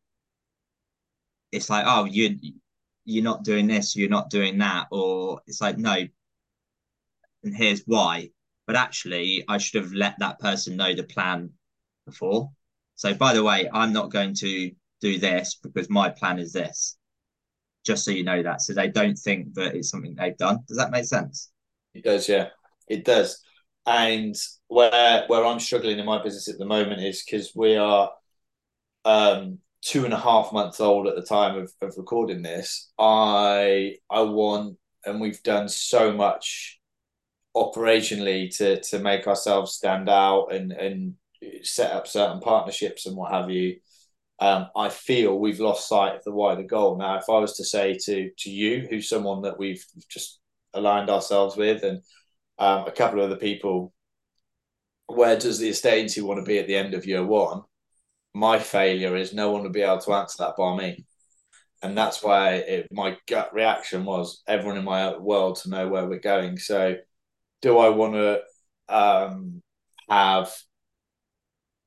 [1.53, 2.37] it's like oh you
[3.05, 6.07] you're not doing this you're not doing that or it's like no.
[7.45, 8.31] And here's why
[8.67, 11.51] but actually I should have let that person know the plan
[12.05, 12.51] before.
[12.95, 16.97] So by the way I'm not going to do this because my plan is this
[17.87, 18.61] just so you know that.
[18.61, 20.59] So they don't think that it's something they've done.
[20.67, 21.51] Does that make sense?
[21.95, 22.49] It does, yeah,
[22.89, 23.41] it does.
[23.87, 24.35] And
[24.67, 28.11] where where I'm struggling in my business at the moment is because we are
[29.05, 32.91] um, two and a half months old at the time of, of recording this.
[32.99, 36.76] I I want, and we've done so much
[37.57, 41.15] operationally to to make ourselves stand out and and
[41.63, 43.77] set up certain partnerships and what have you.
[44.39, 46.99] Um, I feel we've lost sight of the wider goal.
[46.99, 50.41] Now, if I was to say to to you, who's someone that we've just
[50.75, 52.03] aligned ourselves with, and
[52.59, 53.93] um, a couple of the people.
[55.07, 57.63] Where does the estate agency want to be at the end of year one?
[58.35, 61.07] My failure is no one will be able to answer that by me,
[61.83, 66.07] and that's why it, my gut reaction was everyone in my world to know where
[66.07, 66.59] we're going.
[66.59, 66.97] So,
[67.63, 68.43] do I want to
[68.89, 69.63] um,
[70.09, 70.53] have?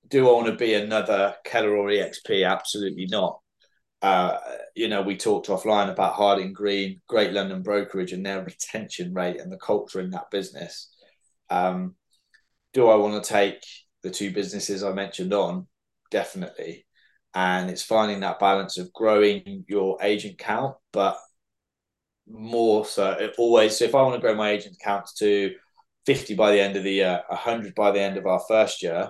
[0.07, 2.47] Do I want to be another Keller or EXP?
[2.49, 3.39] Absolutely not
[4.01, 4.37] uh,
[4.75, 9.39] you know, we talked offline about Harding Green, Great London Brokerage, and their retention rate
[9.39, 10.89] and the culture in that business.
[11.49, 11.95] Um,
[12.73, 13.61] do I want to take
[14.03, 15.67] the two businesses I mentioned on,
[16.11, 16.85] definitely.
[17.33, 21.17] And it's finding that balance of growing your agent count, but
[22.29, 23.77] more so it always.
[23.77, 25.53] So if I want to grow my agent count to
[26.05, 29.09] 50 by the end of the year, 100 by the end of our first year,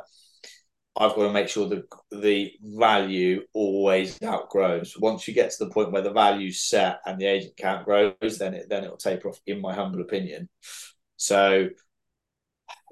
[0.98, 4.98] I've got to make sure that the value always outgrows.
[5.00, 8.38] Once you get to the point where the value's set and the agent count grows,
[8.38, 10.50] then it then it'll taper off, in my humble opinion.
[11.16, 11.70] So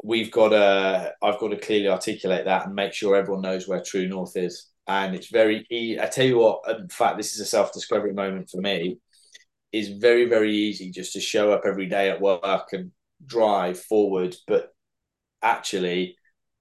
[0.03, 3.81] we've got to I've got to clearly articulate that and make sure everyone knows where
[3.81, 4.67] true north is.
[4.87, 5.99] And it's very easy.
[5.99, 8.99] I tell you what, in fact, this is a self-discovery moment for me.
[9.73, 12.91] Is very, very easy just to show up every day at work and
[13.25, 14.73] drive forward, but
[15.41, 16.15] actually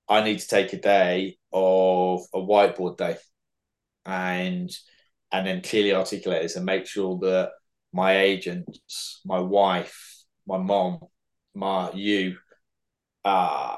[0.08, 3.16] I need to take a day of a whiteboard day
[4.04, 4.70] and
[5.32, 7.50] and then clearly articulate this and make sure that
[7.92, 11.00] my agents, my wife, my mom,
[11.54, 12.36] my you,
[13.24, 13.76] uh,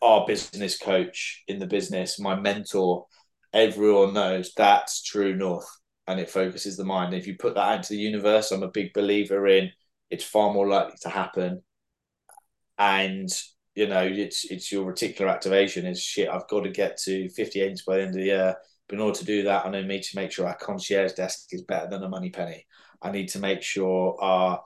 [0.00, 3.06] our business coach in the business, my mentor,
[3.52, 5.68] everyone knows that's true north
[6.06, 7.14] and it focuses the mind.
[7.14, 9.70] If you put that out into the universe, I'm a big believer in
[10.10, 11.62] it's far more likely to happen.
[12.78, 13.28] And
[13.74, 16.28] you know, it's it's your reticular activation is shit.
[16.28, 18.56] I've got to get to 50 agents by the end of the year.
[18.88, 21.62] But in order to do that, I need to make sure our concierge desk is
[21.62, 22.66] better than a Moneypenny.
[23.02, 24.62] I need to make sure our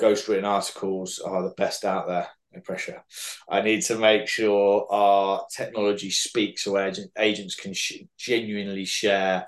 [0.00, 2.28] ghostwritten articles are the best out there.
[2.52, 3.02] No pressure.
[3.48, 9.46] I need to make sure our technology speaks so agent, agents can sh- genuinely share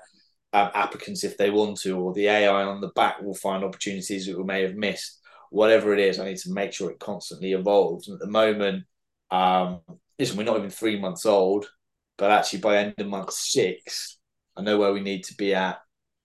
[0.53, 4.25] um, applicants if they want to, or the AI on the back will find opportunities
[4.25, 7.53] that we may have missed whatever it is, I need to make sure it constantly
[7.53, 8.07] evolves.
[8.07, 8.85] And at the moment,
[9.31, 9.81] um,
[10.17, 11.69] listen, we're not even three months old,
[12.17, 14.17] but actually by end of month six,
[14.55, 15.79] I know where we need to be at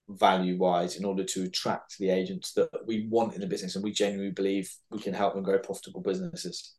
[0.09, 3.85] value wise in order to attract the agents that we want in the business and
[3.85, 6.75] we genuinely believe we can help them grow profitable businesses.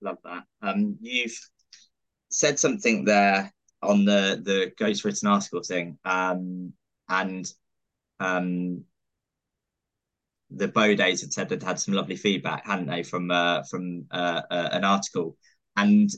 [0.00, 0.44] Love that.
[0.62, 1.38] Um, you've
[2.30, 3.52] said something there
[3.84, 6.72] on the the ghost written article thing, um,
[7.08, 7.50] and
[8.20, 8.84] um,
[10.50, 14.42] the Baudet had said they'd had some lovely feedback, hadn't they, from uh, from uh,
[14.50, 15.36] uh, an article,
[15.76, 16.10] and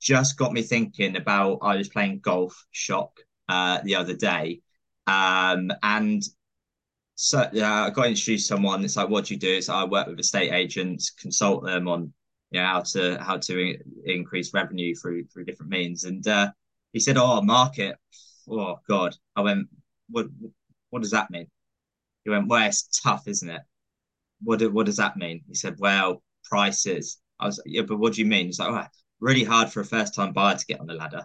[0.00, 1.58] just got me thinking about.
[1.62, 4.60] I was playing golf shock uh, the other day,
[5.06, 6.22] um, and
[7.14, 8.84] so uh, I got introduced to someone.
[8.84, 9.54] It's like, what do you do?
[9.54, 12.12] It's I work with estate agents, consult them on
[12.50, 16.04] you know how to how to increase revenue through through different means.
[16.04, 16.50] And uh,
[16.92, 17.96] he said, "Oh, market.
[18.48, 19.68] Oh God." I went,
[20.08, 20.26] "What?
[20.90, 21.48] What does that mean?"
[22.24, 23.62] He went, well, it's tough, isn't it?
[24.42, 25.42] What, do, what does that mean?
[25.48, 27.18] He said, well, prices.
[27.40, 28.46] I was yeah, but what do you mean?
[28.46, 28.86] He's like, oh,
[29.20, 31.24] really hard for a first time buyer to get on the ladder.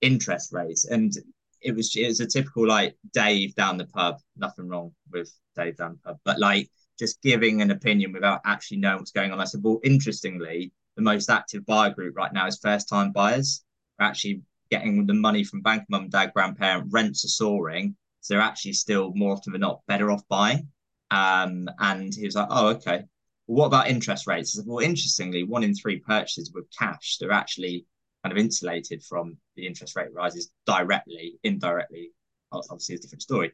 [0.00, 0.84] Interest rates.
[0.84, 1.12] And
[1.60, 4.18] it was it was a typical like Dave down the pub.
[4.36, 8.78] Nothing wrong with Dave down the pub, but like just giving an opinion without actually
[8.78, 9.40] knowing what's going on.
[9.40, 13.64] I said, well, interestingly, the most active buyer group right now is first time buyers.
[13.98, 16.90] Are actually getting the money from bank, mum, dad, grandparent.
[16.90, 20.68] Rents are soaring, so they're actually still more often than not better off buying.
[21.10, 23.04] Um, and he was like, oh, okay.
[23.46, 24.54] Well, what about interest rates?
[24.54, 27.84] Said, well, interestingly, one in three purchases with cash, they're actually
[28.24, 32.12] kind of insulated from the interest rate rises directly, indirectly.
[32.50, 33.52] Obviously, a different story.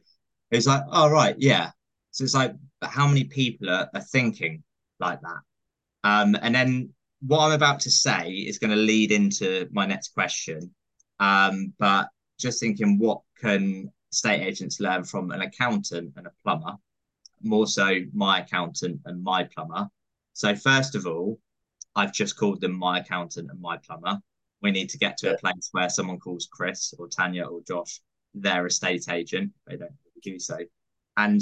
[0.51, 1.71] It's like, oh, right, yeah.
[2.11, 4.63] So it's like, but how many people are, are thinking
[5.01, 5.41] like that?
[6.05, 10.13] Um, and then what I'm about to say is going to lead into my next
[10.13, 10.73] question.
[11.19, 16.75] Um, but just thinking, what can estate agents learn from an accountant and a plumber,
[17.41, 19.87] more so my accountant and my plumber.
[20.33, 21.39] So, first of all,
[21.95, 24.19] I've just called them my accountant and my plumber.
[24.61, 25.33] We need to get to yeah.
[25.33, 28.01] a place where someone calls Chris or Tanya or Josh
[28.33, 29.51] their estate agent.
[29.67, 30.57] They don't do so.
[31.17, 31.41] And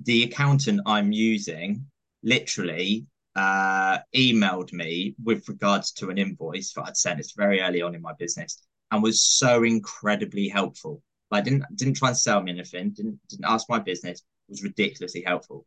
[0.00, 1.86] the accountant I'm using
[2.22, 7.20] literally uh, emailed me with regards to an invoice that I'd sent.
[7.20, 11.02] It's very early on in my business and was so incredibly helpful.
[11.30, 12.90] Like didn't didn't try and sell me anything.
[12.90, 14.22] Didn't didn't ask my business.
[14.48, 15.66] Was ridiculously helpful.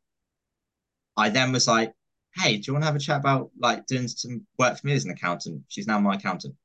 [1.17, 1.93] I then was like,
[2.35, 4.93] "Hey, do you want to have a chat about like doing some work for me
[4.93, 6.55] as an accountant?" She's now my accountant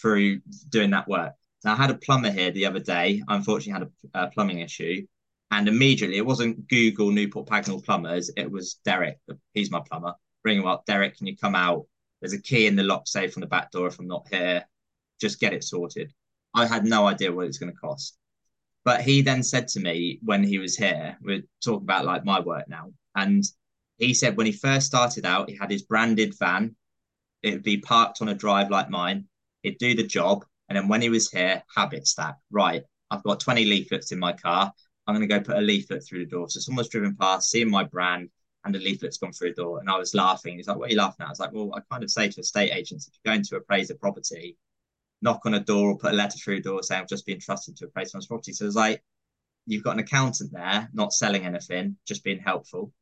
[0.00, 1.34] through doing that work.
[1.62, 3.22] Now I had a plumber here the other day.
[3.28, 5.06] I unfortunately had a, a plumbing issue,
[5.50, 8.30] and immediately it wasn't Google Newport Pagnell plumbers.
[8.34, 9.18] It was Derek.
[9.52, 10.14] He's my plumber.
[10.42, 10.86] Bring him up.
[10.86, 11.86] Derek, can you come out?
[12.20, 13.88] There's a key in the lock safe on the back door.
[13.88, 14.64] If I'm not here,
[15.20, 16.12] just get it sorted.
[16.54, 18.16] I had no idea what it was going to cost.
[18.84, 22.40] But he then said to me when he was here, we're talking about like my
[22.40, 23.44] work now, and
[23.98, 26.76] he said when he first started out, he had his branded van.
[27.42, 29.26] It'd be parked on a drive like mine.
[29.62, 32.36] It'd do the job, and then when he was here, habit stack.
[32.50, 34.72] Right, I've got 20 leaflets in my car.
[35.06, 36.48] I'm going to go put a leaflet through the door.
[36.48, 38.28] So someone's driven past, seeing my brand,
[38.64, 39.80] and a leaflet's gone through the door.
[39.80, 40.56] And I was laughing.
[40.56, 41.28] He's like, What are you laughing at?
[41.28, 43.56] I was like, Well, I kind of say to estate agents, if you're going to
[43.56, 44.56] appraise a property,
[45.22, 47.40] knock on a door or put a letter through a door saying, I've just been
[47.40, 48.52] trusted to appraise someone's property.
[48.52, 49.02] So it's like,
[49.66, 52.92] you've got an accountant there, not selling anything, just being helpful.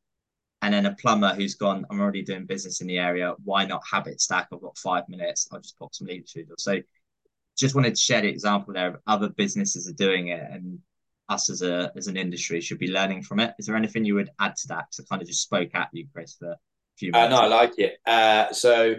[0.63, 3.35] And then a plumber who's gone, I'm already doing business in the area.
[3.45, 4.49] Why not habit stack?
[4.53, 5.49] I've got five minutes.
[5.53, 6.47] I'll just pop some leads through.
[6.59, 6.81] So
[7.57, 10.79] just wanted to share the example there of other businesses are doing it and
[11.29, 13.55] us as a as an industry should be learning from it.
[13.59, 14.87] Is there anything you would add to that?
[14.89, 16.59] Because I kind of just spoke at you, Chris, for a
[16.97, 17.35] few minutes.
[17.35, 17.99] Uh, no, I like it.
[18.07, 18.95] Uh, so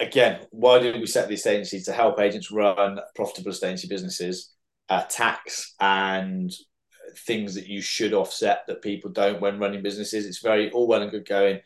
[0.00, 4.50] again, why did we set this agency to help agents run profitable agency businesses?
[4.88, 6.52] Uh, tax and
[7.26, 10.26] things that you should offset that people don't when running businesses.
[10.26, 11.60] It's very all well and good going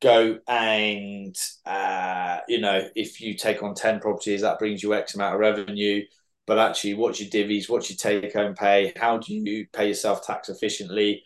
[0.00, 5.14] go and uh, you know if you take on 10 properties that brings you x
[5.14, 6.02] amount of revenue
[6.46, 10.26] but actually what's your divvies what's your take home pay how do you pay yourself
[10.26, 11.22] tax efficiently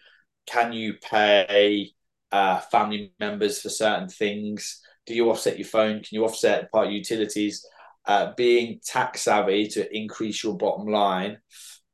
[0.47, 1.91] can you pay
[2.33, 5.97] uh, family members for certain things do you offset your phone?
[5.97, 7.67] Can you offset part utilities?
[8.07, 11.39] Uh, being tax savvy to increase your bottom line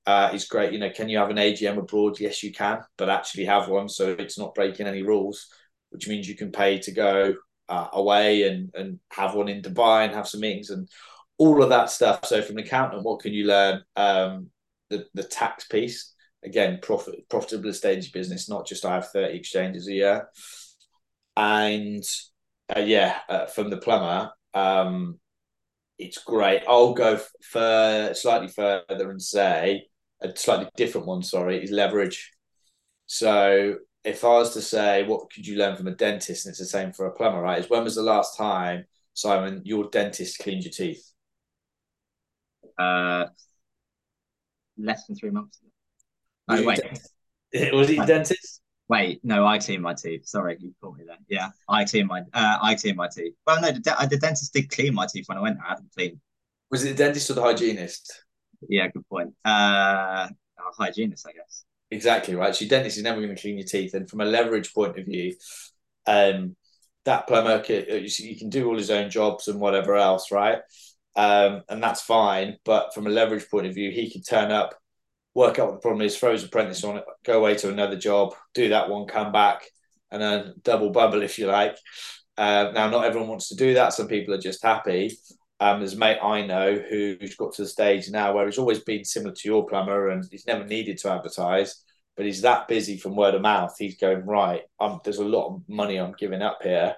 [0.06, 0.72] uh, is great.
[0.72, 2.18] You know can you have an agm abroad?
[2.18, 5.46] Yes you can but actually have one so it's not breaking any rules
[5.90, 7.34] which means you can pay to go
[7.68, 10.88] uh, away and and have one in Dubai and have some meetings and
[11.38, 12.26] all of that stuff.
[12.26, 13.82] So from an accountant, what can you learn?
[13.96, 14.50] Um,
[14.90, 16.12] the the tax piece.
[16.42, 20.28] Again, profit profitable stage business, not just I have thirty exchanges a year,
[21.36, 22.02] and
[22.76, 24.30] uh, yeah, uh, from the plumber.
[24.54, 25.18] Um,
[25.98, 26.62] it's great.
[26.66, 29.86] I'll go for slightly further and say
[30.22, 31.22] a slightly different one.
[31.22, 32.30] Sorry, is leverage.
[33.06, 36.58] So if I was to say what could you learn from a dentist, and it's
[36.58, 37.58] the same for a plumber, right?
[37.58, 41.04] Is when was the last time, Simon, your dentist cleaned your teeth?
[42.78, 43.26] Uh,
[44.78, 45.60] less than three months.
[46.48, 46.80] Oh, wait.
[47.72, 48.59] was he dentist?
[48.90, 50.26] Wait, no, I cleaned my teeth.
[50.26, 51.16] Sorry, you caught me there.
[51.28, 53.34] Yeah, I cleaned my uh, I cleaned my teeth.
[53.46, 55.64] Well, no, the, de- the dentist did clean my teeth when I went there.
[55.64, 56.18] I had them cleaned.
[56.72, 58.24] Was it the dentist or the hygienist?
[58.68, 59.32] Yeah, good point.
[59.44, 60.26] Uh,
[60.76, 61.64] hygienist, I guess.
[61.92, 62.52] Exactly right.
[62.52, 65.06] So dentist is never going to clean your teeth, and from a leverage point of
[65.06, 65.36] view,
[66.08, 66.56] um,
[67.04, 70.58] that plumber you can do all his own jobs and whatever else, right?
[71.14, 72.56] Um, and that's fine.
[72.64, 74.74] But from a leverage point of view, he can turn up,
[75.34, 77.96] work out what the problem is, throw his apprentice on it, go away to another
[77.96, 79.64] job, do that one, come back,
[80.10, 81.76] and then double bubble if you like.
[82.36, 83.92] Uh, now, not everyone wants to do that.
[83.92, 85.16] Some people are just happy.
[85.60, 88.80] Um, there's a mate I know who's got to the stage now where he's always
[88.80, 91.84] been similar to your plumber and he's never needed to advertise,
[92.16, 93.74] but he's that busy from word of mouth.
[93.78, 96.96] He's going, right, um, there's a lot of money I'm giving up here.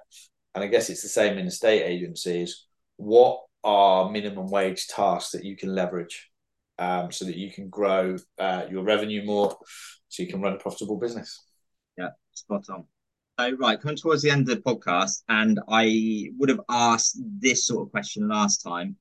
[0.54, 2.66] And I guess it's the same in estate agencies.
[2.96, 6.30] What are minimum wage tasks that you can leverage
[6.78, 9.56] um, so that you can grow uh, your revenue more
[10.08, 11.44] so you can run a profitable business?
[11.96, 12.84] Yeah, spot on.
[13.38, 17.66] So, right, coming towards the end of the podcast, and I would have asked this
[17.66, 18.96] sort of question last time,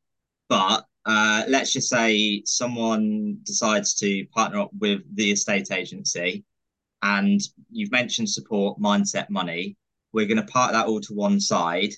[0.47, 6.45] but uh, let's just say someone decides to partner up with the estate agency,
[7.01, 7.41] and
[7.72, 9.76] you've mentioned support, mindset, money.
[10.13, 11.93] We're going to park that all to one side.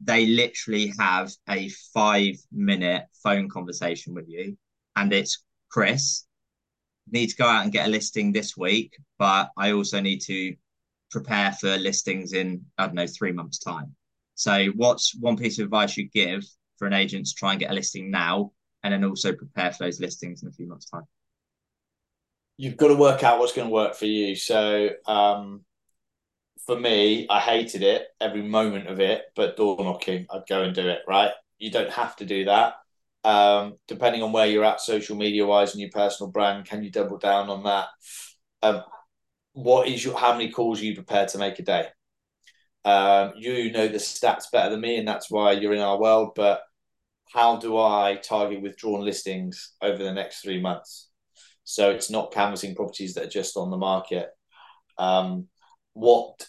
[0.00, 4.56] They literally have a five minute phone conversation with you,
[4.96, 6.24] and it's Chris.
[7.10, 10.54] Need to go out and get a listing this week, but I also need to
[11.10, 13.94] prepare for listings in, I don't know, three months' time.
[14.34, 16.44] So, what's one piece of advice you give
[16.78, 19.84] for an agent to try and get a listing now and then also prepare for
[19.84, 21.04] those listings in a few months' time?
[22.56, 24.34] You've got to work out what's going to work for you.
[24.36, 25.64] So, um,
[26.66, 30.74] for me, I hated it every moment of it, but door knocking, I'd go and
[30.74, 31.32] do it, right?
[31.58, 32.74] You don't have to do that.
[33.24, 36.90] Um, depending on where you're at social media wise and your personal brand, can you
[36.90, 37.86] double down on that?
[38.62, 38.82] Um,
[39.52, 41.86] what is your how many calls are you prepared to make a day?
[42.84, 46.32] Um, you know the stats better than me, and that's why you're in our world.
[46.34, 46.62] But
[47.32, 51.08] how do I target withdrawn listings over the next three months?
[51.64, 54.28] So it's not canvassing properties that are just on the market.
[54.98, 55.48] Um,
[55.94, 56.46] what,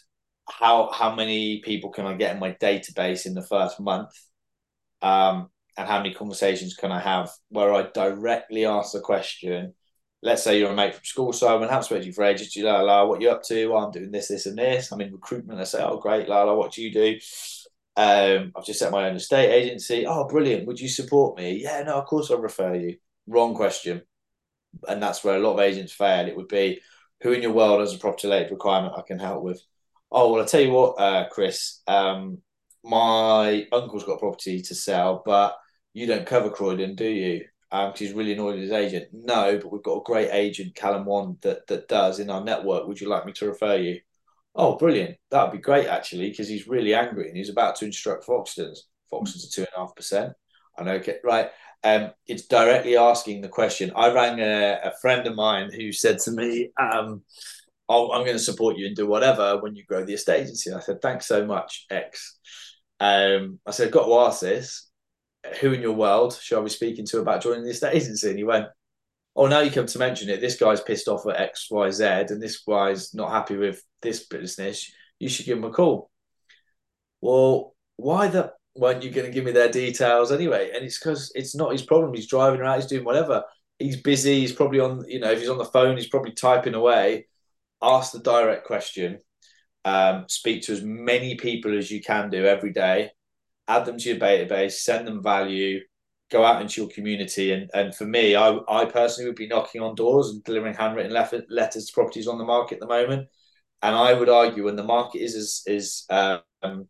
[0.50, 4.10] how, how many people can I get in my database in the first month?
[5.02, 9.74] Um, and how many conversations can I have where I directly ask the question,
[10.22, 12.56] let's say you're a mate from school, so I haven't spoken to you for ages.
[12.56, 13.68] You la la, what you up to?
[13.68, 14.92] Well, I'm doing this, this, and this.
[14.92, 15.60] I'm in recruitment.
[15.60, 17.20] I say, oh, great, la la, what do you do?
[17.96, 20.06] Um, I've just set my own estate agency.
[20.08, 20.66] Oh, brilliant.
[20.68, 21.62] Would you support me?
[21.62, 22.98] Yeah, no, of course I'll refer you.
[23.28, 24.02] Wrong question.
[24.88, 26.28] And that's where a lot of agents fail.
[26.28, 26.80] It would be
[27.22, 29.62] who in your world has a property related requirement I can help with?
[30.12, 32.40] Oh, well, I'll tell you what, uh, Chris, um,
[32.84, 35.56] my uncle's got property to sell, but
[35.94, 37.46] you don't cover Croydon, do you?
[37.74, 39.08] um, he's really annoyed at his agent.
[39.12, 42.88] No, but we've got a great agent, Callum One, that that does in our network.
[42.88, 44.00] Would you like me to refer you?
[44.54, 45.18] Oh, brilliant!
[45.32, 48.78] That would be great actually, because he's really angry and he's about to instruct Foxtons.
[49.12, 50.34] Foxtons are two and a half percent.
[50.78, 51.02] I know.
[51.24, 51.50] Right.
[51.84, 53.92] Um, it's directly asking the question.
[53.96, 57.24] I rang a, a friend of mine who said to me, um,
[57.90, 60.72] oh, "I'm going to support you and do whatever when you grow the estate agency."
[60.72, 62.38] I said, "Thanks so much, X."
[63.00, 64.92] Um, I said, "I've got to ask this.
[65.62, 68.38] Who in your world shall I be speaking to about joining the estate agency?" And
[68.38, 68.68] he went,
[69.36, 70.42] "Oh, now you come to mention it.
[70.42, 74.26] This guy's pissed off at X, Y, Z, and this guy's not happy with this
[74.26, 74.92] business.
[75.20, 76.10] You should give him a call."
[77.22, 80.72] Well, why the weren't you going to give me their details anyway?
[80.74, 82.14] And it's because it's not his problem.
[82.14, 83.44] He's driving around, he's doing whatever.
[83.80, 84.42] He's busy.
[84.42, 87.28] He's probably on, you know, if he's on the phone, he's probably typing away.
[87.82, 89.20] Ask the direct question.
[89.86, 93.12] Um, speak to as many people as you can do every day.
[93.68, 94.74] Add them to your database.
[94.74, 95.80] Send them value.
[96.32, 97.52] Go out into your community.
[97.54, 101.14] And and for me, I I personally would be knocking on doors and delivering handwritten
[101.50, 103.28] letters to properties on the market at the moment.
[103.82, 106.88] And I would argue when the market is is, is um,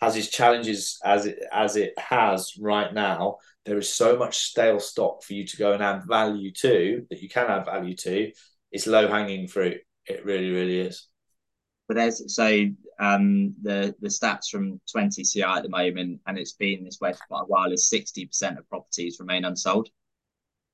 [0.00, 4.80] has its challenges as it as it has right now, there is so much stale
[4.80, 8.32] stock for you to go and add value to that you can add value to.
[8.72, 9.78] It's low hanging fruit.
[10.06, 11.06] It really, really is.
[11.88, 12.66] But there's so
[12.98, 17.20] um, the the stats from TwentyCi at the moment, and it's been this way for
[17.28, 17.72] quite a while.
[17.72, 19.88] Is 60 percent of properties remain unsold.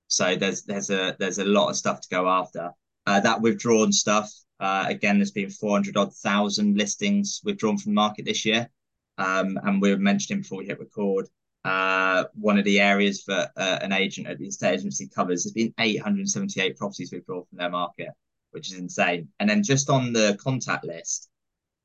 [0.09, 2.73] So there's there's a there's a lot of stuff to go after.
[3.07, 4.33] Uh, that withdrawn stuff.
[4.61, 8.69] Uh, again, there's been 400 odd thousand listings withdrawn from the market this year.
[9.17, 11.27] Um, and we were mentioning before we hit record,
[11.65, 15.53] uh, one of the areas that uh, an agent at the estate agency covers has
[15.53, 18.09] been 878 properties withdrawn from their market,
[18.51, 19.29] which is insane.
[19.41, 21.29] And then just on the contact list,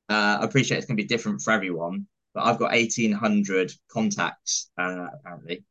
[0.09, 4.69] uh, I appreciate it's going to be different for everyone, but I've got 1,800 contacts
[4.77, 5.63] uh, apparently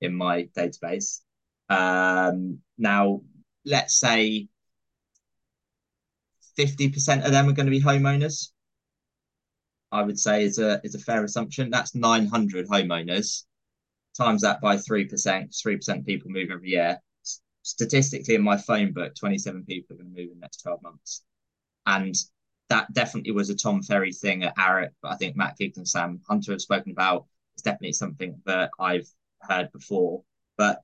[0.00, 1.20] in my database.
[1.68, 3.22] Um, now,
[3.64, 4.48] let's say
[6.58, 8.50] 50% of them are going to be homeowners.
[9.90, 11.70] I would say is a is a fair assumption.
[11.70, 13.44] That's 900 homeowners.
[14.14, 15.54] Times that by three percent.
[15.54, 17.00] Three percent people move every year.
[17.62, 20.82] Statistically, in my phone book, 27 people are going to move in the next 12
[20.82, 21.22] months,
[21.86, 22.14] and
[22.68, 24.90] that definitely was a Tom Ferry thing at Arup.
[25.02, 27.26] But I think Matt Giggs and Sam Hunter have spoken about.
[27.54, 29.08] It's definitely something that I've
[29.42, 30.22] heard before.
[30.56, 30.82] But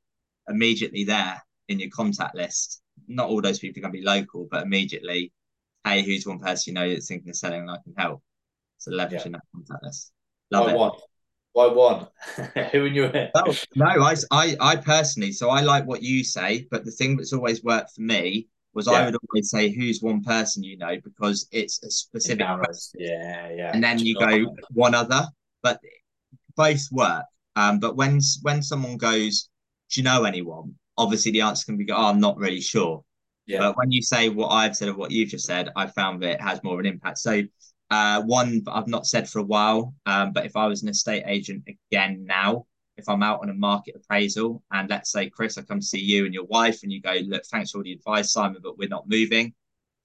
[0.49, 4.49] immediately there in your contact list, not all those people are going to be local,
[4.51, 5.33] but immediately,
[5.85, 8.22] hey, who's one person you know that's thinking of selling and I can help?
[8.79, 9.33] So leveraging yeah.
[9.33, 10.12] that contact list.
[10.51, 11.01] Love it.
[11.55, 12.09] Why one?
[12.72, 13.30] Who in your head?
[13.36, 17.16] No, no, I, I, I personally, so I like what you say, but the thing
[17.16, 18.94] that's always worked for me was yeah.
[18.94, 22.98] I would always say, "Who's one person you know?" because it's a specific person.
[22.98, 23.70] Yeah, yeah.
[23.72, 25.28] And then you go one other,
[25.62, 25.80] but
[26.57, 27.24] both work.
[27.55, 29.48] Um, but when when someone goes,
[29.90, 33.05] "Do you know anyone?" Obviously, the answer can be, "Oh, I'm not really sure."
[33.46, 33.61] Yeah.
[33.61, 36.30] But when you say what I've said or what you've just said, I found that
[36.32, 37.18] it has more of an impact.
[37.18, 37.42] So
[37.91, 41.24] uh, one I've not said for a while, um, but if I was an estate
[41.26, 42.66] agent again now,
[42.97, 46.24] if I'm out on a market appraisal and let's say, Chris, I come see you
[46.24, 48.89] and your wife and you go, look, thanks for all the advice, Simon, but we're
[48.89, 49.53] not moving.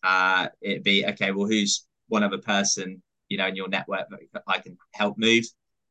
[0.03, 4.43] Uh, it'd be, okay, well, who's one other person, you know, in your network that
[4.47, 5.45] I can help move?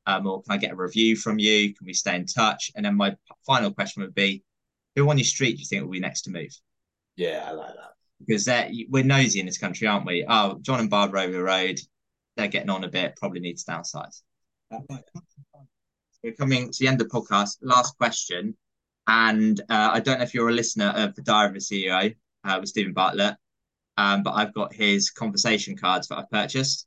[0.06, 1.74] Um, or can I get a review from you?
[1.74, 2.72] Can we stay in touch?
[2.74, 3.14] And then my
[3.46, 4.42] final question would be,
[4.96, 6.50] who on your street do you think will be next to move?
[7.16, 10.24] Yeah, I like that because that we're nosy in this country, aren't we?
[10.28, 11.78] Oh, John and Barbara over the road,
[12.36, 14.22] they're getting on a bit, probably needs to downsize.
[16.22, 17.58] We're coming to the end of the podcast.
[17.62, 18.56] Last question.
[19.06, 22.14] And uh, I don't know if you're a listener of the Diary of a CEO
[22.44, 23.36] uh, with Steven Bartlett,
[23.96, 26.86] um, but I've got his conversation cards that I've purchased.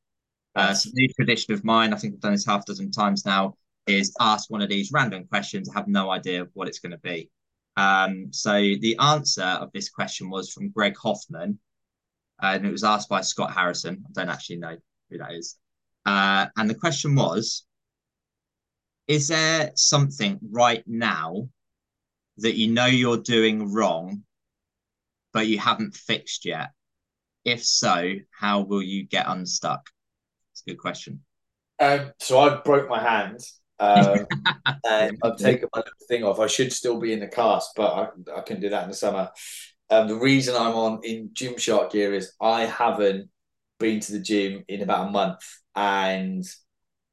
[0.55, 3.25] Uh, so new tradition of mine, I think I've done this half a dozen times
[3.25, 3.55] now,
[3.87, 5.69] is ask one of these random questions.
[5.69, 7.29] I have no idea what it's going to be.
[7.81, 11.59] Um, so the answer of this question was from Greg Hoffman,
[12.39, 14.03] and it was asked by Scott Harrison.
[14.05, 14.77] I don't actually know
[15.09, 15.57] who that is.
[16.05, 17.65] Uh, and the question was
[19.07, 21.49] Is there something right now
[22.37, 24.23] that you know you're doing wrong,
[25.33, 26.71] but you haven't fixed yet?
[27.45, 29.89] If so, how will you get unstuck?
[30.53, 31.21] It's a good question.
[31.79, 33.39] Um, so I broke my hand
[33.81, 34.27] um,
[34.89, 36.39] and I've taken my little thing off.
[36.39, 38.95] I should still be in the cast, but I, I can do that in the
[38.95, 39.29] summer.
[39.89, 43.29] Um, the reason I'm on in Gymshark gear is I haven't
[43.79, 45.41] been to the gym in about a month,
[45.75, 46.45] and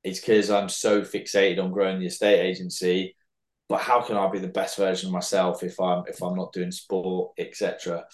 [0.05, 3.17] it's because I'm so fixated on growing the estate agency.
[3.69, 6.53] But how can I be the best version of myself if I'm if I'm not
[6.53, 8.05] doing sport, etc.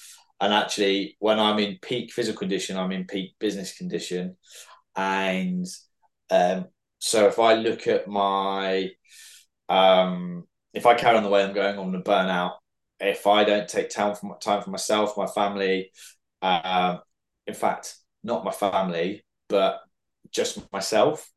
[0.41, 4.37] And actually, when I'm in peak physical condition, I'm in peak business condition,
[4.97, 5.67] and
[6.31, 6.67] um,
[7.05, 8.89] so if I look at my,
[9.69, 12.55] um, if I carry on the way I'm going, I'm going to burn out.
[12.99, 15.93] If I don't take time for time for myself, my family,
[16.41, 16.97] uh,
[17.47, 19.81] in fact, not my family, but
[20.33, 21.31] just myself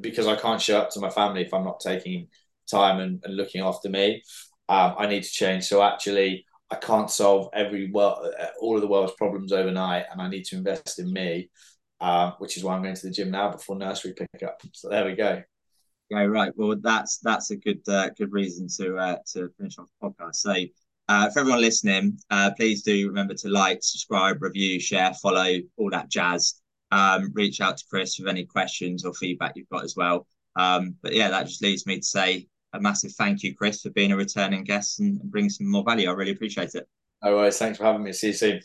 [0.00, 2.28] because I can't show up to my family if I'm not taking
[2.66, 4.22] time and, and looking after me.
[4.70, 5.64] Um, I need to change.
[5.64, 8.32] So actually, I can't solve every well
[8.62, 11.50] all of the world's problems overnight, and I need to invest in me,
[12.00, 14.60] um, which is why I'm going to the gym now before nursery pickup.
[14.72, 15.42] So there we go.
[16.10, 16.52] Yeah, right.
[16.56, 20.36] Well, that's that's a good uh, good reason to uh, to finish off the podcast.
[20.36, 20.54] So,
[21.08, 25.90] uh, for everyone listening, uh, please do remember to like, subscribe, review, share, follow, all
[25.90, 26.60] that jazz.
[26.92, 30.28] Um, reach out to Chris with any questions or feedback you've got as well.
[30.54, 33.90] Um, but yeah, that just leads me to say a massive thank you, Chris, for
[33.90, 36.08] being a returning guest and bringing some more value.
[36.08, 36.88] I really appreciate it.
[37.24, 37.58] No worries.
[37.58, 38.12] Thanks for having me.
[38.12, 38.60] See you soon.